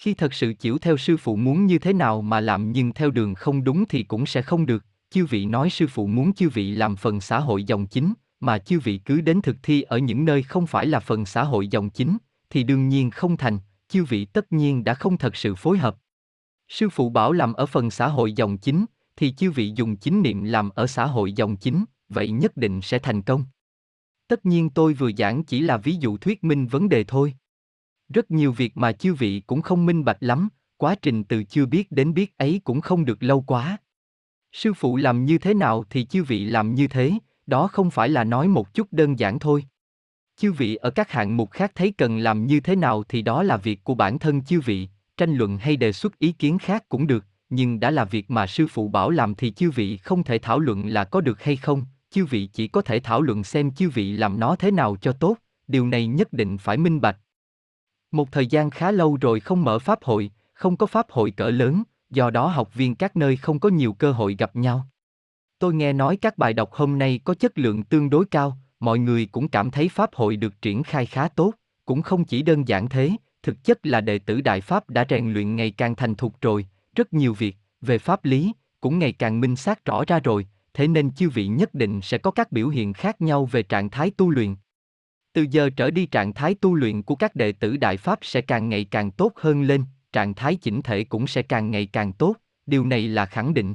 Khi 0.02 0.14
thật 0.14 0.34
sự 0.34 0.54
chịu 0.54 0.78
theo 0.78 0.96
sư 0.96 1.16
phụ 1.16 1.36
muốn 1.36 1.66
như 1.66 1.78
thế 1.78 1.92
nào 1.92 2.22
mà 2.22 2.40
làm 2.40 2.72
nhưng 2.72 2.92
theo 2.92 3.10
đường 3.10 3.34
không 3.34 3.64
đúng 3.64 3.84
thì 3.88 4.02
cũng 4.02 4.26
sẽ 4.26 4.42
không 4.42 4.66
được, 4.66 4.84
chư 5.10 5.26
vị 5.26 5.46
nói 5.46 5.70
sư 5.70 5.86
phụ 5.86 6.06
muốn 6.06 6.32
chư 6.32 6.48
vị 6.48 6.74
làm 6.74 6.96
phần 6.96 7.20
xã 7.20 7.40
hội 7.40 7.64
dòng 7.64 7.86
chính, 7.86 8.12
mà 8.40 8.58
chư 8.58 8.80
vị 8.80 8.98
cứ 8.98 9.20
đến 9.20 9.42
thực 9.42 9.56
thi 9.62 9.82
ở 9.82 9.98
những 9.98 10.24
nơi 10.24 10.42
không 10.42 10.66
phải 10.66 10.86
là 10.86 11.00
phần 11.00 11.26
xã 11.26 11.44
hội 11.44 11.68
dòng 11.68 11.90
chính, 11.90 12.16
thì 12.50 12.62
đương 12.62 12.88
nhiên 12.88 13.10
không 13.10 13.36
thành, 13.36 13.58
chư 13.88 14.04
vị 14.04 14.24
tất 14.24 14.52
nhiên 14.52 14.84
đã 14.84 14.94
không 14.94 15.18
thật 15.18 15.36
sự 15.36 15.54
phối 15.54 15.78
hợp. 15.78 15.96
Sư 16.68 16.88
phụ 16.88 17.10
bảo 17.10 17.32
làm 17.32 17.52
ở 17.52 17.66
phần 17.66 17.90
xã 17.90 18.08
hội 18.08 18.32
dòng 18.32 18.58
chính, 18.58 18.84
thì 19.16 19.32
chư 19.32 19.50
vị 19.50 19.72
dùng 19.76 19.96
chính 19.96 20.22
niệm 20.22 20.42
làm 20.42 20.70
ở 20.70 20.86
xã 20.86 21.06
hội 21.06 21.32
dòng 21.32 21.56
chính, 21.56 21.84
vậy 22.08 22.30
nhất 22.30 22.56
định 22.56 22.80
sẽ 22.82 22.98
thành 22.98 23.22
công. 23.22 23.44
Tất 24.28 24.46
nhiên 24.46 24.70
tôi 24.70 24.94
vừa 24.94 25.10
giảng 25.18 25.44
chỉ 25.44 25.60
là 25.60 25.76
ví 25.76 25.96
dụ 26.00 26.16
thuyết 26.16 26.44
minh 26.44 26.66
vấn 26.66 26.88
đề 26.88 27.04
thôi. 27.04 27.34
Rất 28.12 28.30
nhiều 28.30 28.52
việc 28.52 28.76
mà 28.76 28.92
chư 28.92 29.14
vị 29.14 29.42
cũng 29.46 29.62
không 29.62 29.86
minh 29.86 30.04
bạch 30.04 30.16
lắm, 30.20 30.48
quá 30.76 30.94
trình 31.02 31.24
từ 31.24 31.44
chưa 31.44 31.66
biết 31.66 31.92
đến 31.92 32.14
biết 32.14 32.38
ấy 32.38 32.60
cũng 32.64 32.80
không 32.80 33.04
được 33.04 33.22
lâu 33.22 33.40
quá. 33.40 33.76
Sư 34.52 34.72
phụ 34.72 34.96
làm 34.96 35.24
như 35.24 35.38
thế 35.38 35.54
nào 35.54 35.84
thì 35.90 36.04
chư 36.04 36.22
vị 36.22 36.44
làm 36.44 36.74
như 36.74 36.88
thế, 36.88 37.12
đó 37.46 37.66
không 37.66 37.90
phải 37.90 38.08
là 38.08 38.24
nói 38.24 38.48
một 38.48 38.74
chút 38.74 38.88
đơn 38.90 39.18
giản 39.18 39.38
thôi. 39.38 39.64
Chư 40.36 40.52
vị 40.52 40.74
ở 40.76 40.90
các 40.90 41.10
hạng 41.10 41.36
mục 41.36 41.50
khác 41.50 41.72
thấy 41.74 41.92
cần 41.98 42.18
làm 42.18 42.46
như 42.46 42.60
thế 42.60 42.76
nào 42.76 43.02
thì 43.08 43.22
đó 43.22 43.42
là 43.42 43.56
việc 43.56 43.84
của 43.84 43.94
bản 43.94 44.18
thân 44.18 44.44
chư 44.44 44.60
vị, 44.60 44.88
tranh 45.16 45.34
luận 45.34 45.58
hay 45.58 45.76
đề 45.76 45.92
xuất 45.92 46.18
ý 46.18 46.32
kiến 46.32 46.58
khác 46.58 46.88
cũng 46.88 47.06
được, 47.06 47.24
nhưng 47.50 47.80
đã 47.80 47.90
là 47.90 48.04
việc 48.04 48.30
mà 48.30 48.46
sư 48.46 48.66
phụ 48.66 48.88
bảo 48.88 49.10
làm 49.10 49.34
thì 49.34 49.50
chư 49.50 49.70
vị 49.70 49.96
không 49.96 50.24
thể 50.24 50.38
thảo 50.38 50.58
luận 50.58 50.86
là 50.86 51.04
có 51.04 51.20
được 51.20 51.42
hay 51.42 51.56
không, 51.56 51.84
chư 52.10 52.24
vị 52.24 52.46
chỉ 52.52 52.68
có 52.68 52.82
thể 52.82 53.00
thảo 53.00 53.22
luận 53.22 53.44
xem 53.44 53.70
chư 53.70 53.88
vị 53.90 54.12
làm 54.12 54.40
nó 54.40 54.56
thế 54.56 54.70
nào 54.70 54.96
cho 55.00 55.12
tốt, 55.12 55.36
điều 55.68 55.86
này 55.86 56.06
nhất 56.06 56.32
định 56.32 56.58
phải 56.58 56.76
minh 56.76 57.00
bạch. 57.00 57.18
Một 58.12 58.32
thời 58.32 58.46
gian 58.46 58.70
khá 58.70 58.90
lâu 58.90 59.18
rồi 59.20 59.40
không 59.40 59.64
mở 59.64 59.78
pháp 59.78 60.02
hội, 60.02 60.30
không 60.54 60.76
có 60.76 60.86
pháp 60.86 61.10
hội 61.10 61.30
cỡ 61.30 61.50
lớn, 61.50 61.82
do 62.10 62.30
đó 62.30 62.46
học 62.46 62.74
viên 62.74 62.94
các 62.94 63.16
nơi 63.16 63.36
không 63.36 63.60
có 63.60 63.68
nhiều 63.68 63.92
cơ 63.92 64.12
hội 64.12 64.36
gặp 64.38 64.56
nhau. 64.56 64.86
Tôi 65.58 65.74
nghe 65.74 65.92
nói 65.92 66.16
các 66.16 66.38
bài 66.38 66.52
đọc 66.52 66.72
hôm 66.72 66.98
nay 66.98 67.20
có 67.24 67.34
chất 67.34 67.58
lượng 67.58 67.84
tương 67.84 68.10
đối 68.10 68.24
cao, 68.24 68.58
mọi 68.80 68.98
người 68.98 69.26
cũng 69.32 69.48
cảm 69.48 69.70
thấy 69.70 69.88
pháp 69.88 70.14
hội 70.14 70.36
được 70.36 70.62
triển 70.62 70.82
khai 70.82 71.06
khá 71.06 71.28
tốt, 71.28 71.54
cũng 71.84 72.02
không 72.02 72.24
chỉ 72.24 72.42
đơn 72.42 72.68
giản 72.68 72.88
thế, 72.88 73.10
thực 73.42 73.64
chất 73.64 73.86
là 73.86 74.00
đệ 74.00 74.18
tử 74.18 74.40
Đại 74.40 74.60
Pháp 74.60 74.90
đã 74.90 75.06
rèn 75.08 75.32
luyện 75.32 75.56
ngày 75.56 75.70
càng 75.70 75.94
thành 75.94 76.14
thục 76.14 76.40
rồi, 76.40 76.66
rất 76.96 77.12
nhiều 77.12 77.34
việc, 77.34 77.56
về 77.80 77.98
pháp 77.98 78.24
lý, 78.24 78.52
cũng 78.80 78.98
ngày 78.98 79.12
càng 79.12 79.40
minh 79.40 79.56
xác 79.56 79.84
rõ 79.84 80.04
ra 80.06 80.18
rồi, 80.18 80.46
thế 80.74 80.88
nên 80.88 81.14
chư 81.14 81.30
vị 81.30 81.46
nhất 81.46 81.74
định 81.74 82.00
sẽ 82.02 82.18
có 82.18 82.30
các 82.30 82.52
biểu 82.52 82.68
hiện 82.68 82.92
khác 82.92 83.20
nhau 83.20 83.44
về 83.44 83.62
trạng 83.62 83.90
thái 83.90 84.10
tu 84.10 84.30
luyện. 84.30 84.54
Từ 85.32 85.46
giờ 85.50 85.70
trở 85.70 85.90
đi 85.90 86.06
trạng 86.06 86.34
thái 86.34 86.54
tu 86.54 86.74
luyện 86.74 87.02
của 87.02 87.14
các 87.14 87.36
đệ 87.36 87.52
tử 87.52 87.76
Đại 87.76 87.96
Pháp 87.96 88.18
sẽ 88.22 88.40
càng 88.40 88.68
ngày 88.68 88.84
càng 88.84 89.10
tốt 89.10 89.32
hơn 89.36 89.62
lên, 89.62 89.84
trạng 90.12 90.34
thái 90.34 90.56
chỉnh 90.56 90.82
thể 90.82 91.04
cũng 91.04 91.26
sẽ 91.26 91.42
càng 91.42 91.70
ngày 91.70 91.86
càng 91.86 92.12
tốt, 92.12 92.36
điều 92.66 92.86
này 92.86 93.08
là 93.08 93.26
khẳng 93.26 93.54
định. 93.54 93.74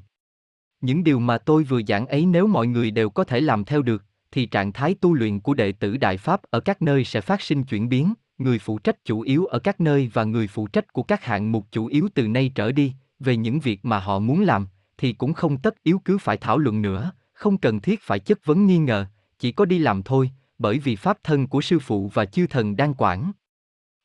Những 0.81 1.03
điều 1.03 1.19
mà 1.19 1.37
tôi 1.37 1.63
vừa 1.63 1.81
giảng 1.87 2.07
ấy 2.07 2.25
nếu 2.25 2.47
mọi 2.47 2.67
người 2.67 2.91
đều 2.91 3.09
có 3.09 3.23
thể 3.23 3.41
làm 3.41 3.65
theo 3.65 3.81
được, 3.81 4.03
thì 4.31 4.45
trạng 4.45 4.73
thái 4.73 4.93
tu 4.93 5.13
luyện 5.13 5.39
của 5.39 5.53
đệ 5.53 5.71
tử 5.71 5.97
Đại 5.97 6.17
Pháp 6.17 6.41
ở 6.49 6.59
các 6.59 6.81
nơi 6.81 7.03
sẽ 7.03 7.21
phát 7.21 7.41
sinh 7.41 7.63
chuyển 7.63 7.89
biến, 7.89 8.13
người 8.37 8.59
phụ 8.59 8.79
trách 8.79 9.05
chủ 9.05 9.21
yếu 9.21 9.45
ở 9.45 9.59
các 9.59 9.81
nơi 9.81 10.11
và 10.13 10.23
người 10.23 10.47
phụ 10.47 10.67
trách 10.67 10.93
của 10.93 11.03
các 11.03 11.23
hạng 11.23 11.51
mục 11.51 11.65
chủ 11.71 11.85
yếu 11.85 12.07
từ 12.13 12.27
nay 12.27 12.51
trở 12.55 12.71
đi, 12.71 12.93
về 13.19 13.37
những 13.37 13.59
việc 13.59 13.85
mà 13.85 13.99
họ 13.99 14.19
muốn 14.19 14.41
làm, 14.41 14.67
thì 14.97 15.13
cũng 15.13 15.33
không 15.33 15.57
tất 15.57 15.83
yếu 15.83 16.01
cứ 16.05 16.17
phải 16.17 16.37
thảo 16.37 16.57
luận 16.57 16.81
nữa, 16.81 17.11
không 17.33 17.57
cần 17.57 17.79
thiết 17.79 18.01
phải 18.01 18.19
chất 18.19 18.45
vấn 18.45 18.65
nghi 18.65 18.77
ngờ, 18.77 19.05
chỉ 19.39 19.51
có 19.51 19.65
đi 19.65 19.79
làm 19.79 20.03
thôi, 20.03 20.31
bởi 20.57 20.79
vì 20.79 20.95
pháp 20.95 21.17
thân 21.23 21.47
của 21.47 21.61
sư 21.61 21.79
phụ 21.79 22.11
và 22.13 22.25
chư 22.25 22.47
thần 22.47 22.75
đang 22.75 22.93
quản. 22.97 23.31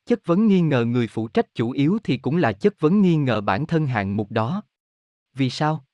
Chất 0.06 0.26
vấn 0.26 0.46
nghi 0.46 0.60
ngờ 0.60 0.84
người 0.84 1.06
phụ 1.06 1.28
trách 1.28 1.54
chủ 1.54 1.70
yếu 1.70 1.98
thì 2.04 2.16
cũng 2.16 2.36
là 2.36 2.52
chất 2.52 2.80
vấn 2.80 3.02
nghi 3.02 3.16
ngờ 3.16 3.40
bản 3.40 3.66
thân 3.66 3.86
hạng 3.86 4.16
mục 4.16 4.30
đó. 4.30 4.62
Vì 5.34 5.50
sao? 5.50 5.84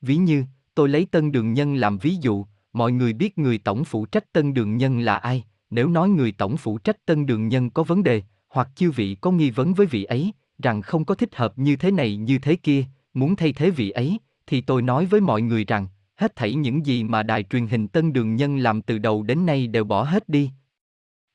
Ví 0.00 0.16
như, 0.16 0.44
tôi 0.74 0.88
lấy 0.88 1.06
tân 1.10 1.32
đường 1.32 1.52
nhân 1.52 1.74
làm 1.74 1.98
ví 1.98 2.16
dụ, 2.20 2.46
mọi 2.72 2.92
người 2.92 3.12
biết 3.12 3.38
người 3.38 3.58
tổng 3.58 3.84
phụ 3.84 4.06
trách 4.06 4.32
tân 4.32 4.54
đường 4.54 4.76
nhân 4.76 5.00
là 5.00 5.16
ai, 5.16 5.44
nếu 5.70 5.88
nói 5.88 6.08
người 6.08 6.32
tổng 6.32 6.56
phụ 6.56 6.78
trách 6.78 7.06
tân 7.06 7.26
đường 7.26 7.48
nhân 7.48 7.70
có 7.70 7.82
vấn 7.82 8.02
đề, 8.02 8.22
hoặc 8.48 8.68
chư 8.74 8.90
vị 8.90 9.16
có 9.20 9.30
nghi 9.30 9.50
vấn 9.50 9.74
với 9.74 9.86
vị 9.86 10.04
ấy, 10.04 10.32
rằng 10.62 10.82
không 10.82 11.04
có 11.04 11.14
thích 11.14 11.36
hợp 11.36 11.58
như 11.58 11.76
thế 11.76 11.90
này 11.90 12.16
như 12.16 12.38
thế 12.38 12.56
kia, 12.56 12.84
muốn 13.14 13.36
thay 13.36 13.52
thế 13.52 13.70
vị 13.70 13.90
ấy, 13.90 14.18
thì 14.46 14.60
tôi 14.60 14.82
nói 14.82 15.06
với 15.06 15.20
mọi 15.20 15.42
người 15.42 15.64
rằng, 15.64 15.88
hết 16.20 16.36
thảy 16.36 16.54
những 16.54 16.86
gì 16.86 17.04
mà 17.04 17.22
đài 17.22 17.42
truyền 17.42 17.66
hình 17.66 17.88
Tân 17.88 18.12
Đường 18.12 18.36
Nhân 18.36 18.58
làm 18.58 18.82
từ 18.82 18.98
đầu 18.98 19.22
đến 19.22 19.46
nay 19.46 19.66
đều 19.66 19.84
bỏ 19.84 20.02
hết 20.02 20.28
đi. 20.28 20.50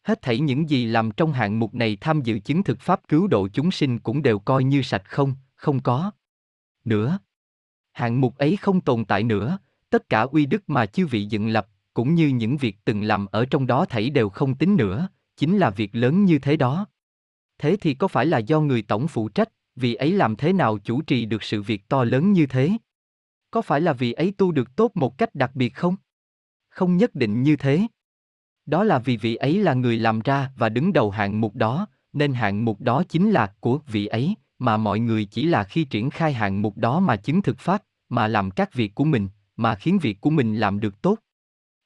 Hết 0.03 0.21
thảy 0.21 0.39
những 0.39 0.69
gì 0.69 0.85
làm 0.85 1.11
trong 1.11 1.33
hạng 1.33 1.59
mục 1.59 1.73
này 1.73 1.97
tham 2.01 2.21
dự 2.21 2.39
chứng 2.39 2.63
thực 2.63 2.79
pháp 2.79 3.01
cứu 3.07 3.27
độ 3.27 3.47
chúng 3.47 3.71
sinh 3.71 3.99
cũng 3.99 4.21
đều 4.21 4.39
coi 4.39 4.63
như 4.63 4.81
sạch 4.81 5.03
không, 5.05 5.35
không 5.55 5.81
có. 5.81 6.11
Nữa. 6.83 7.19
Hạng 7.93 8.21
mục 8.21 8.37
ấy 8.37 8.57
không 8.57 8.81
tồn 8.81 9.05
tại 9.05 9.23
nữa, 9.23 9.57
tất 9.89 10.09
cả 10.09 10.21
uy 10.21 10.45
đức 10.45 10.69
mà 10.69 10.85
chư 10.85 11.07
vị 11.07 11.25
dựng 11.25 11.47
lập, 11.47 11.67
cũng 11.93 12.15
như 12.15 12.27
những 12.27 12.57
việc 12.57 12.77
từng 12.85 13.03
làm 13.03 13.25
ở 13.25 13.45
trong 13.45 13.67
đó 13.67 13.85
thảy 13.85 14.09
đều 14.09 14.29
không 14.29 14.55
tính 14.55 14.75
nữa, 14.75 15.09
chính 15.37 15.57
là 15.57 15.69
việc 15.69 15.95
lớn 15.95 16.25
như 16.25 16.39
thế 16.39 16.57
đó. 16.57 16.87
Thế 17.57 17.77
thì 17.81 17.93
có 17.93 18.07
phải 18.07 18.25
là 18.25 18.37
do 18.37 18.61
người 18.61 18.81
tổng 18.81 19.07
phụ 19.07 19.29
trách, 19.29 19.49
vì 19.75 19.95
ấy 19.95 20.11
làm 20.11 20.35
thế 20.35 20.53
nào 20.53 20.77
chủ 20.77 21.01
trì 21.01 21.25
được 21.25 21.43
sự 21.43 21.61
việc 21.61 21.89
to 21.89 22.03
lớn 22.03 22.31
như 22.31 22.45
thế? 22.45 22.77
Có 23.51 23.61
phải 23.61 23.81
là 23.81 23.93
vì 23.93 24.11
ấy 24.11 24.33
tu 24.37 24.51
được 24.51 24.75
tốt 24.75 24.91
một 24.93 25.17
cách 25.17 25.35
đặc 25.35 25.51
biệt 25.55 25.69
không? 25.69 25.95
Không 26.69 26.97
nhất 26.97 27.15
định 27.15 27.43
như 27.43 27.55
thế. 27.55 27.87
Đó 28.65 28.83
là 28.83 28.99
vì 28.99 29.17
vị 29.17 29.35
ấy 29.35 29.57
là 29.57 29.73
người 29.73 29.97
làm 29.97 30.19
ra 30.19 30.51
và 30.57 30.69
đứng 30.69 30.93
đầu 30.93 31.11
hạng 31.11 31.41
mục 31.41 31.55
đó, 31.55 31.87
nên 32.13 32.33
hạng 32.33 32.65
mục 32.65 32.81
đó 32.81 33.03
chính 33.09 33.31
là 33.31 33.53
của 33.59 33.79
vị 33.87 34.05
ấy, 34.05 34.35
mà 34.59 34.77
mọi 34.77 34.99
người 34.99 35.25
chỉ 35.25 35.45
là 35.45 35.63
khi 35.63 35.83
triển 35.83 36.09
khai 36.09 36.33
hạng 36.33 36.61
mục 36.61 36.77
đó 36.77 36.99
mà 36.99 37.15
chứng 37.15 37.41
thực 37.41 37.59
pháp, 37.59 37.83
mà 38.09 38.27
làm 38.27 38.51
các 38.51 38.73
việc 38.73 38.95
của 38.95 39.03
mình, 39.03 39.29
mà 39.55 39.75
khiến 39.75 39.99
việc 39.99 40.21
của 40.21 40.29
mình 40.29 40.55
làm 40.55 40.79
được 40.79 41.01
tốt. 41.01 41.19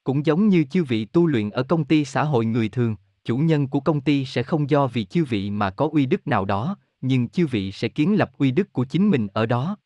Cũng 0.03 0.25
giống 0.25 0.49
như 0.49 0.63
chư 0.63 0.83
vị 0.83 1.05
tu 1.05 1.27
luyện 1.27 1.49
ở 1.49 1.63
công 1.63 1.85
ty 1.85 2.05
xã 2.05 2.23
hội 2.23 2.45
người 2.45 2.69
thường, 2.69 2.95
chủ 3.23 3.37
nhân 3.37 3.67
của 3.67 3.79
công 3.79 4.01
ty 4.01 4.25
sẽ 4.25 4.43
không 4.43 4.69
do 4.69 4.87
vì 4.87 5.05
chư 5.05 5.25
vị 5.25 5.49
mà 5.49 5.69
có 5.69 5.89
uy 5.91 6.05
đức 6.05 6.27
nào 6.27 6.45
đó, 6.45 6.77
nhưng 7.01 7.29
chư 7.29 7.47
vị 7.47 7.71
sẽ 7.71 7.87
kiến 7.87 8.15
lập 8.17 8.31
uy 8.37 8.51
đức 8.51 8.73
của 8.73 8.85
chính 8.85 9.09
mình 9.09 9.27
ở 9.33 9.45
đó. 9.45 9.77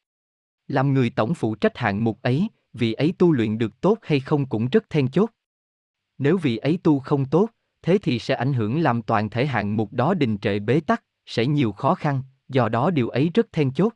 Làm 0.67 0.93
người 0.93 1.09
tổng 1.09 1.33
phụ 1.33 1.55
trách 1.55 1.77
hạng 1.77 2.03
mục 2.03 2.21
ấy, 2.21 2.47
vị 2.73 2.93
ấy 2.93 3.13
tu 3.17 3.31
luyện 3.31 3.57
được 3.57 3.81
tốt 3.81 3.97
hay 4.01 4.19
không 4.19 4.45
cũng 4.45 4.67
rất 4.67 4.89
then 4.89 5.07
chốt. 5.07 5.29
Nếu 6.17 6.37
vị 6.37 6.57
ấy 6.57 6.79
tu 6.83 6.99
không 6.99 7.25
tốt, 7.25 7.49
thế 7.81 7.97
thì 7.97 8.19
sẽ 8.19 8.35
ảnh 8.35 8.53
hưởng 8.53 8.81
làm 8.81 9.01
toàn 9.01 9.29
thể 9.29 9.45
hạng 9.45 9.77
mục 9.77 9.93
đó 9.93 10.13
đình 10.13 10.37
trệ 10.37 10.59
bế 10.59 10.79
tắc, 10.79 11.03
sẽ 11.25 11.45
nhiều 11.45 11.71
khó 11.71 11.95
khăn, 11.95 12.21
do 12.49 12.69
đó 12.69 12.89
điều 12.89 13.09
ấy 13.09 13.31
rất 13.33 13.51
then 13.51 13.71
chốt. 13.73 13.93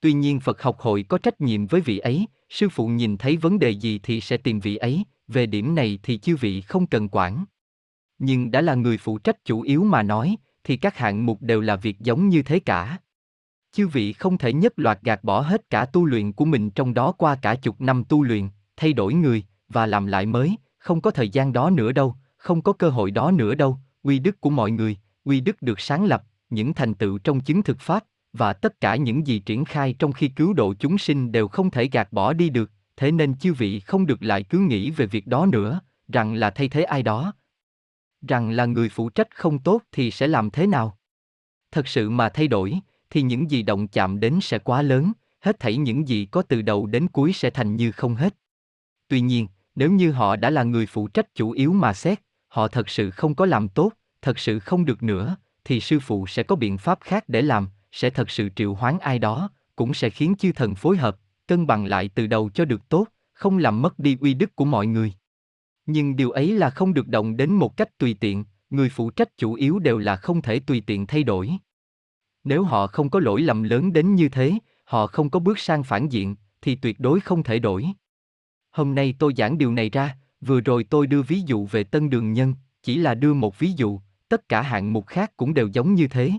Tuy 0.00 0.12
nhiên 0.12 0.40
Phật 0.40 0.62
học 0.62 0.80
hội 0.80 1.02
có 1.02 1.18
trách 1.18 1.40
nhiệm 1.40 1.66
với 1.66 1.80
vị 1.80 1.98
ấy, 1.98 2.26
sư 2.48 2.68
phụ 2.68 2.88
nhìn 2.88 3.16
thấy 3.16 3.36
vấn 3.36 3.58
đề 3.58 3.70
gì 3.70 4.00
thì 4.02 4.20
sẽ 4.20 4.36
tìm 4.36 4.60
vị 4.60 4.76
ấy, 4.76 5.04
về 5.28 5.46
điểm 5.46 5.74
này 5.74 5.98
thì 6.02 6.18
chư 6.18 6.36
vị 6.36 6.60
không 6.60 6.86
cần 6.86 7.08
quản. 7.12 7.44
Nhưng 8.18 8.50
đã 8.50 8.60
là 8.60 8.74
người 8.74 8.98
phụ 8.98 9.18
trách 9.18 9.44
chủ 9.44 9.60
yếu 9.60 9.84
mà 9.84 10.02
nói, 10.02 10.36
thì 10.64 10.76
các 10.76 10.96
hạng 10.96 11.26
mục 11.26 11.42
đều 11.42 11.60
là 11.60 11.76
việc 11.76 12.00
giống 12.00 12.28
như 12.28 12.42
thế 12.42 12.60
cả. 12.60 12.98
Chư 13.76 13.88
vị 13.88 14.12
không 14.12 14.38
thể 14.38 14.52
nhất 14.52 14.72
loạt 14.76 15.02
gạt 15.02 15.24
bỏ 15.24 15.40
hết 15.40 15.70
cả 15.70 15.84
tu 15.84 16.04
luyện 16.04 16.32
của 16.32 16.44
mình 16.44 16.70
trong 16.70 16.94
đó 16.94 17.12
qua 17.12 17.34
cả 17.42 17.54
chục 17.54 17.80
năm 17.80 18.04
tu 18.08 18.22
luyện, 18.22 18.48
thay 18.76 18.92
đổi 18.92 19.14
người, 19.14 19.44
và 19.68 19.86
làm 19.86 20.06
lại 20.06 20.26
mới, 20.26 20.56
không 20.78 21.00
có 21.00 21.10
thời 21.10 21.28
gian 21.28 21.52
đó 21.52 21.70
nữa 21.70 21.92
đâu, 21.92 22.14
không 22.36 22.62
có 22.62 22.72
cơ 22.72 22.90
hội 22.90 23.10
đó 23.10 23.30
nữa 23.30 23.54
đâu, 23.54 23.78
uy 24.02 24.18
đức 24.18 24.40
của 24.40 24.50
mọi 24.50 24.70
người, 24.70 24.96
uy 25.24 25.40
đức 25.40 25.62
được 25.62 25.80
sáng 25.80 26.04
lập, 26.04 26.24
những 26.50 26.74
thành 26.74 26.94
tựu 26.94 27.18
trong 27.18 27.40
chứng 27.40 27.62
thực 27.62 27.80
pháp, 27.80 28.04
và 28.32 28.52
tất 28.52 28.80
cả 28.80 28.96
những 28.96 29.26
gì 29.26 29.38
triển 29.38 29.64
khai 29.64 29.94
trong 29.98 30.12
khi 30.12 30.28
cứu 30.28 30.52
độ 30.52 30.74
chúng 30.78 30.98
sinh 30.98 31.32
đều 31.32 31.48
không 31.48 31.70
thể 31.70 31.88
gạt 31.92 32.12
bỏ 32.12 32.32
đi 32.32 32.50
được, 32.50 32.70
thế 32.96 33.12
nên 33.12 33.38
chư 33.38 33.52
vị 33.52 33.80
không 33.80 34.06
được 34.06 34.22
lại 34.22 34.42
cứ 34.42 34.58
nghĩ 34.58 34.90
về 34.90 35.06
việc 35.06 35.26
đó 35.26 35.46
nữa, 35.46 35.80
rằng 36.08 36.34
là 36.34 36.50
thay 36.50 36.68
thế 36.68 36.82
ai 36.82 37.02
đó. 37.02 37.32
Rằng 38.28 38.50
là 38.50 38.66
người 38.66 38.88
phụ 38.88 39.08
trách 39.08 39.36
không 39.36 39.58
tốt 39.58 39.82
thì 39.92 40.10
sẽ 40.10 40.26
làm 40.26 40.50
thế 40.50 40.66
nào? 40.66 40.98
Thật 41.72 41.88
sự 41.88 42.10
mà 42.10 42.28
thay 42.28 42.48
đổi, 42.48 42.80
thì 43.10 43.22
những 43.22 43.50
gì 43.50 43.62
động 43.62 43.88
chạm 43.88 44.20
đến 44.20 44.38
sẽ 44.42 44.58
quá 44.58 44.82
lớn, 44.82 45.12
hết 45.40 45.60
thảy 45.60 45.76
những 45.76 46.08
gì 46.08 46.26
có 46.26 46.42
từ 46.42 46.62
đầu 46.62 46.86
đến 46.86 47.08
cuối 47.08 47.32
sẽ 47.32 47.50
thành 47.50 47.76
như 47.76 47.92
không 47.92 48.14
hết. 48.14 48.36
Tuy 49.08 49.20
nhiên, 49.20 49.46
nếu 49.74 49.90
như 49.92 50.12
họ 50.12 50.36
đã 50.36 50.50
là 50.50 50.62
người 50.62 50.86
phụ 50.86 51.08
trách 51.08 51.34
chủ 51.34 51.50
yếu 51.50 51.72
mà 51.72 51.92
xét, 51.92 52.20
họ 52.48 52.68
thật 52.68 52.88
sự 52.88 53.10
không 53.10 53.34
có 53.34 53.46
làm 53.46 53.68
tốt, 53.68 53.92
thật 54.22 54.38
sự 54.38 54.58
không 54.58 54.84
được 54.84 55.02
nữa, 55.02 55.36
thì 55.64 55.80
sư 55.80 56.00
phụ 56.00 56.26
sẽ 56.26 56.42
có 56.42 56.56
biện 56.56 56.78
pháp 56.78 56.98
khác 57.00 57.24
để 57.28 57.42
làm, 57.42 57.68
sẽ 57.92 58.10
thật 58.10 58.30
sự 58.30 58.48
triệu 58.56 58.74
hoán 58.74 58.98
ai 58.98 59.18
đó, 59.18 59.50
cũng 59.76 59.94
sẽ 59.94 60.10
khiến 60.10 60.34
chư 60.38 60.52
thần 60.52 60.74
phối 60.74 60.96
hợp, 60.96 61.16
cân 61.46 61.66
bằng 61.66 61.86
lại 61.86 62.10
từ 62.14 62.26
đầu 62.26 62.50
cho 62.50 62.64
được 62.64 62.88
tốt, 62.88 63.06
không 63.32 63.58
làm 63.58 63.82
mất 63.82 63.98
đi 63.98 64.16
uy 64.20 64.34
đức 64.34 64.56
của 64.56 64.64
mọi 64.64 64.86
người. 64.86 65.12
Nhưng 65.86 66.16
điều 66.16 66.30
ấy 66.30 66.52
là 66.52 66.70
không 66.70 66.94
được 66.94 67.08
động 67.08 67.36
đến 67.36 67.52
một 67.52 67.76
cách 67.76 67.98
tùy 67.98 68.16
tiện, 68.20 68.44
người 68.70 68.88
phụ 68.88 69.10
trách 69.10 69.36
chủ 69.36 69.54
yếu 69.54 69.78
đều 69.78 69.98
là 69.98 70.16
không 70.16 70.42
thể 70.42 70.58
tùy 70.58 70.82
tiện 70.86 71.06
thay 71.06 71.22
đổi. 71.22 71.50
Nếu 72.46 72.64
họ 72.64 72.86
không 72.86 73.10
có 73.10 73.20
lỗi 73.20 73.42
lầm 73.42 73.62
lớn 73.62 73.92
đến 73.92 74.14
như 74.14 74.28
thế, 74.28 74.52
họ 74.84 75.06
không 75.06 75.30
có 75.30 75.40
bước 75.40 75.58
sang 75.58 75.84
phản 75.84 76.08
diện, 76.08 76.36
thì 76.62 76.74
tuyệt 76.74 77.00
đối 77.00 77.20
không 77.20 77.42
thể 77.42 77.58
đổi. 77.58 77.86
Hôm 78.70 78.94
nay 78.94 79.14
tôi 79.18 79.32
giảng 79.36 79.58
điều 79.58 79.72
này 79.72 79.90
ra, 79.90 80.16
vừa 80.40 80.60
rồi 80.60 80.84
tôi 80.84 81.06
đưa 81.06 81.22
ví 81.22 81.40
dụ 81.46 81.66
về 81.66 81.84
tân 81.84 82.10
đường 82.10 82.32
nhân, 82.32 82.54
chỉ 82.82 82.96
là 82.96 83.14
đưa 83.14 83.34
một 83.34 83.58
ví 83.58 83.72
dụ, 83.76 84.00
tất 84.28 84.48
cả 84.48 84.62
hạng 84.62 84.92
mục 84.92 85.06
khác 85.06 85.36
cũng 85.36 85.54
đều 85.54 85.68
giống 85.72 85.94
như 85.94 86.08
thế. 86.08 86.32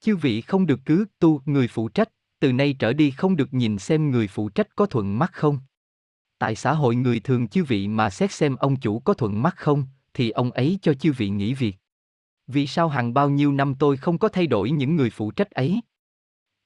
Chư 0.00 0.16
vị 0.16 0.40
không 0.40 0.66
được 0.66 0.80
cứ 0.84 1.04
tu 1.18 1.42
người 1.44 1.68
phụ 1.68 1.88
trách, 1.88 2.08
từ 2.40 2.52
nay 2.52 2.72
trở 2.78 2.92
đi 2.92 3.10
không 3.10 3.36
được 3.36 3.54
nhìn 3.54 3.78
xem 3.78 4.10
người 4.10 4.28
phụ 4.28 4.48
trách 4.48 4.76
có 4.76 4.86
thuận 4.86 5.18
mắt 5.18 5.32
không. 5.32 5.58
Tại 6.38 6.56
xã 6.56 6.72
hội 6.72 6.96
người 6.96 7.20
thường 7.20 7.48
chư 7.48 7.64
vị 7.64 7.88
mà 7.88 8.10
xét 8.10 8.32
xem 8.32 8.56
ông 8.56 8.76
chủ 8.76 8.98
có 8.98 9.14
thuận 9.14 9.42
mắt 9.42 9.54
không, 9.56 9.84
thì 10.14 10.30
ông 10.30 10.50
ấy 10.50 10.78
cho 10.82 10.94
chư 10.94 11.12
vị 11.12 11.28
nghỉ 11.28 11.54
việc. 11.54 11.76
Vì 12.46 12.66
sao 12.66 12.88
hàng 12.88 13.14
bao 13.14 13.30
nhiêu 13.30 13.52
năm 13.52 13.74
tôi 13.74 13.96
không 13.96 14.18
có 14.18 14.28
thay 14.28 14.46
đổi 14.46 14.70
những 14.70 14.96
người 14.96 15.10
phụ 15.10 15.30
trách 15.30 15.50
ấy? 15.50 15.80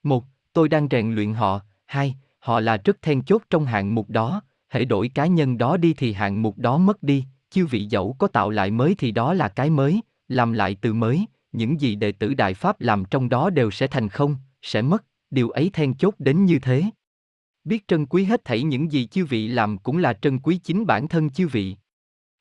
Một, 0.02 0.24
tôi 0.52 0.68
đang 0.68 0.88
rèn 0.90 1.14
luyện 1.14 1.34
họ. 1.34 1.60
Hai, 1.86 2.14
họ 2.38 2.60
là 2.60 2.76
rất 2.76 3.02
then 3.02 3.22
chốt 3.22 3.42
trong 3.50 3.64
hạng 3.64 3.94
mục 3.94 4.10
đó. 4.10 4.42
Hãy 4.68 4.84
đổi 4.84 5.08
cá 5.08 5.26
nhân 5.26 5.58
đó 5.58 5.76
đi 5.76 5.94
thì 5.94 6.12
hạng 6.12 6.42
mục 6.42 6.58
đó 6.58 6.78
mất 6.78 7.02
đi. 7.02 7.24
Chư 7.50 7.66
vị 7.66 7.84
dẫu 7.84 8.16
có 8.18 8.26
tạo 8.26 8.50
lại 8.50 8.70
mới 8.70 8.94
thì 8.98 9.10
đó 9.10 9.34
là 9.34 9.48
cái 9.48 9.70
mới, 9.70 10.00
làm 10.28 10.52
lại 10.52 10.76
từ 10.80 10.92
mới. 10.92 11.26
Những 11.52 11.80
gì 11.80 11.94
đệ 11.94 12.12
tử 12.12 12.34
Đại 12.34 12.54
Pháp 12.54 12.80
làm 12.80 13.04
trong 13.04 13.28
đó 13.28 13.50
đều 13.50 13.70
sẽ 13.70 13.86
thành 13.86 14.08
không, 14.08 14.36
sẽ 14.62 14.82
mất. 14.82 15.04
Điều 15.30 15.50
ấy 15.50 15.70
then 15.72 15.94
chốt 15.94 16.14
đến 16.18 16.44
như 16.44 16.58
thế. 16.58 16.84
Biết 17.64 17.88
trân 17.88 18.06
quý 18.06 18.24
hết 18.24 18.44
thảy 18.44 18.62
những 18.62 18.92
gì 18.92 19.06
chư 19.06 19.24
vị 19.24 19.48
làm 19.48 19.78
cũng 19.78 19.98
là 19.98 20.12
trân 20.12 20.38
quý 20.38 20.60
chính 20.64 20.86
bản 20.86 21.08
thân 21.08 21.30
chư 21.30 21.48
vị. 21.48 21.76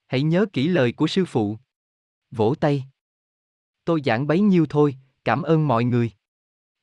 Hãy 0.08 0.22
nhớ 0.22 0.46
kỹ 0.54 0.68
lời 0.68 0.92
của 0.92 1.08
sư 1.08 1.26
phụ. 1.26 1.58
Vỗ 2.32 2.56
tay. 2.60 2.84
Tôi 3.90 4.02
giảng 4.06 4.28
bấy 4.28 4.40
nhiêu 4.40 4.66
thôi, 4.70 4.96
cảm 5.26 5.42
ơn 5.42 5.68
mọi 5.68 5.84
người. 5.84 6.12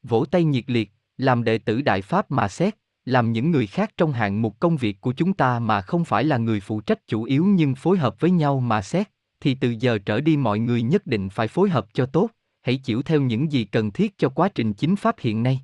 Vỗ 0.03 0.25
tay 0.31 0.45
nhiệt 0.45 0.65
liệt, 0.67 0.91
làm 1.17 1.45
đệ 1.45 1.59
tử 1.59 1.83
Đại 1.83 2.03
Pháp 2.03 2.31
mà 2.31 2.49
xét, 2.49 2.77
làm 3.05 3.33
những 3.33 3.51
người 3.51 3.67
khác 3.67 3.91
trong 3.97 4.13
hạng 4.13 4.43
mục 4.43 4.61
công 4.61 4.77
việc 4.77 5.01
của 5.01 5.13
chúng 5.13 5.35
ta 5.35 5.59
mà 5.59 5.81
không 5.81 6.05
phải 6.05 6.25
là 6.25 6.37
người 6.37 6.61
phụ 6.61 6.81
trách 6.81 7.07
chủ 7.07 7.23
yếu 7.23 7.45
nhưng 7.45 7.75
phối 7.75 7.99
hợp 7.99 8.21
với 8.21 8.31
nhau 8.31 8.61
mà 8.61 8.83
xét, 8.83 9.11
thì 9.41 9.55
từ 9.55 9.75
giờ 9.81 9.99
trở 9.99 10.21
đi 10.21 10.37
mọi 10.37 10.59
người 10.59 10.83
nhất 10.83 11.07
định 11.07 11.29
phải 11.29 11.49
phối 11.49 11.71
hợp 11.71 11.87
cho 11.95 12.07
tốt, 12.07 12.31
hãy 12.63 12.77
chịu 12.77 13.03
theo 13.03 13.21
những 13.21 13.53
gì 13.53 13.65
cần 13.65 13.91
thiết 13.91 14.19
cho 14.19 14.29
quá 14.29 14.49
trình 14.49 14.75
chính 14.75 14.97
pháp 14.97 15.17
hiện 15.19 15.43
nay. 15.43 15.61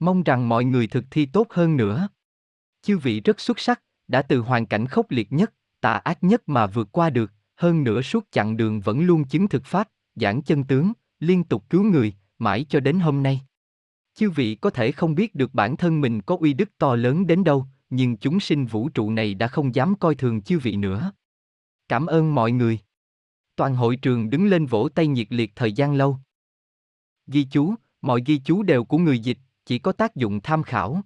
Mong 0.00 0.22
rằng 0.22 0.48
mọi 0.48 0.64
người 0.64 0.86
thực 0.86 1.04
thi 1.10 1.26
tốt 1.26 1.46
hơn 1.50 1.76
nữa. 1.76 2.08
Chư 2.82 2.98
vị 2.98 3.20
rất 3.20 3.40
xuất 3.40 3.58
sắc, 3.58 3.82
đã 4.08 4.22
từ 4.22 4.40
hoàn 4.40 4.66
cảnh 4.66 4.86
khốc 4.86 5.10
liệt 5.10 5.32
nhất, 5.32 5.52
tà 5.80 5.92
ác 5.92 6.24
nhất 6.24 6.48
mà 6.48 6.66
vượt 6.66 6.88
qua 6.92 7.10
được, 7.10 7.32
hơn 7.56 7.84
nữa 7.84 8.02
suốt 8.02 8.24
chặng 8.30 8.56
đường 8.56 8.80
vẫn 8.80 9.00
luôn 9.00 9.24
chứng 9.24 9.48
thực 9.48 9.64
pháp, 9.64 9.88
giảng 10.14 10.42
chân 10.42 10.64
tướng, 10.64 10.92
liên 11.20 11.44
tục 11.44 11.64
cứu 11.70 11.82
người, 11.82 12.14
mãi 12.38 12.66
cho 12.68 12.80
đến 12.80 13.00
hôm 13.00 13.22
nay. 13.22 13.40
Chư 14.14 14.30
vị 14.30 14.54
có 14.54 14.70
thể 14.70 14.92
không 14.92 15.14
biết 15.14 15.34
được 15.34 15.54
bản 15.54 15.76
thân 15.76 16.00
mình 16.00 16.22
có 16.22 16.36
uy 16.40 16.52
đức 16.52 16.70
to 16.78 16.96
lớn 16.96 17.26
đến 17.26 17.44
đâu, 17.44 17.66
nhưng 17.90 18.16
chúng 18.16 18.40
sinh 18.40 18.66
vũ 18.66 18.88
trụ 18.88 19.10
này 19.10 19.34
đã 19.34 19.48
không 19.48 19.74
dám 19.74 19.94
coi 19.94 20.14
thường 20.14 20.42
chư 20.42 20.58
vị 20.58 20.76
nữa. 20.76 21.12
Cảm 21.88 22.06
ơn 22.06 22.34
mọi 22.34 22.52
người. 22.52 22.78
Toàn 23.56 23.74
hội 23.74 23.96
trường 23.96 24.30
đứng 24.30 24.46
lên 24.46 24.66
vỗ 24.66 24.88
tay 24.94 25.06
nhiệt 25.06 25.26
liệt 25.30 25.52
thời 25.56 25.72
gian 25.72 25.94
lâu. 25.94 26.18
Ghi 27.26 27.46
chú, 27.50 27.74
mọi 28.02 28.22
ghi 28.26 28.40
chú 28.44 28.62
đều 28.62 28.84
của 28.84 28.98
người 28.98 29.18
dịch, 29.18 29.38
chỉ 29.64 29.78
có 29.78 29.92
tác 29.92 30.16
dụng 30.16 30.40
tham 30.40 30.62
khảo. 30.62 31.02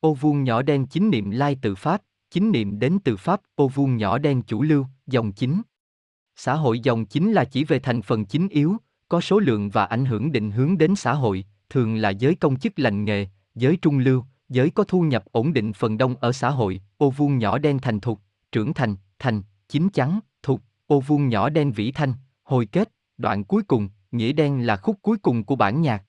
Ô 0.00 0.14
vuông 0.14 0.44
nhỏ 0.44 0.62
đen 0.62 0.86
chính 0.86 1.10
niệm 1.10 1.30
lai 1.30 1.56
tự 1.62 1.74
pháp, 1.74 2.02
chính 2.30 2.52
niệm 2.52 2.78
đến 2.78 2.98
từ 3.04 3.16
pháp, 3.16 3.40
ô 3.54 3.68
vuông 3.68 3.96
nhỏ 3.96 4.18
đen 4.18 4.42
chủ 4.42 4.62
lưu, 4.62 4.86
dòng 5.06 5.32
chính. 5.32 5.62
Xã 6.42 6.54
hội 6.54 6.80
dòng 6.80 7.04
chính 7.04 7.32
là 7.32 7.44
chỉ 7.44 7.64
về 7.64 7.78
thành 7.78 8.02
phần 8.02 8.24
chính 8.24 8.48
yếu, 8.48 8.76
có 9.08 9.20
số 9.20 9.38
lượng 9.38 9.70
và 9.70 9.84
ảnh 9.84 10.04
hưởng 10.04 10.32
định 10.32 10.50
hướng 10.50 10.78
đến 10.78 10.96
xã 10.96 11.14
hội, 11.14 11.44
thường 11.70 11.96
là 11.96 12.10
giới 12.10 12.34
công 12.34 12.56
chức 12.56 12.78
lành 12.78 13.04
nghề, 13.04 13.26
giới 13.54 13.76
trung 13.82 13.98
lưu, 13.98 14.24
giới 14.48 14.70
có 14.70 14.84
thu 14.84 15.02
nhập 15.02 15.24
ổn 15.32 15.52
định 15.52 15.72
phần 15.72 15.98
đông 15.98 16.16
ở 16.16 16.32
xã 16.32 16.50
hội, 16.50 16.80
ô 16.96 17.10
vuông 17.10 17.38
nhỏ 17.38 17.58
đen 17.58 17.78
thành 17.78 18.00
thục, 18.00 18.20
trưởng 18.52 18.74
thành, 18.74 18.96
thành, 19.18 19.42
chính 19.68 19.88
chắn, 19.88 20.20
thục, 20.42 20.62
ô 20.86 21.00
vuông 21.00 21.28
nhỏ 21.28 21.48
đen 21.48 21.72
vĩ 21.72 21.92
thanh, 21.92 22.14
hồi 22.44 22.66
kết, 22.66 22.92
đoạn 23.18 23.44
cuối 23.44 23.62
cùng, 23.62 23.88
nghĩa 24.12 24.32
đen 24.32 24.66
là 24.66 24.76
khúc 24.76 24.96
cuối 25.02 25.18
cùng 25.18 25.44
của 25.44 25.56
bản 25.56 25.80
nhạc. 25.80 26.04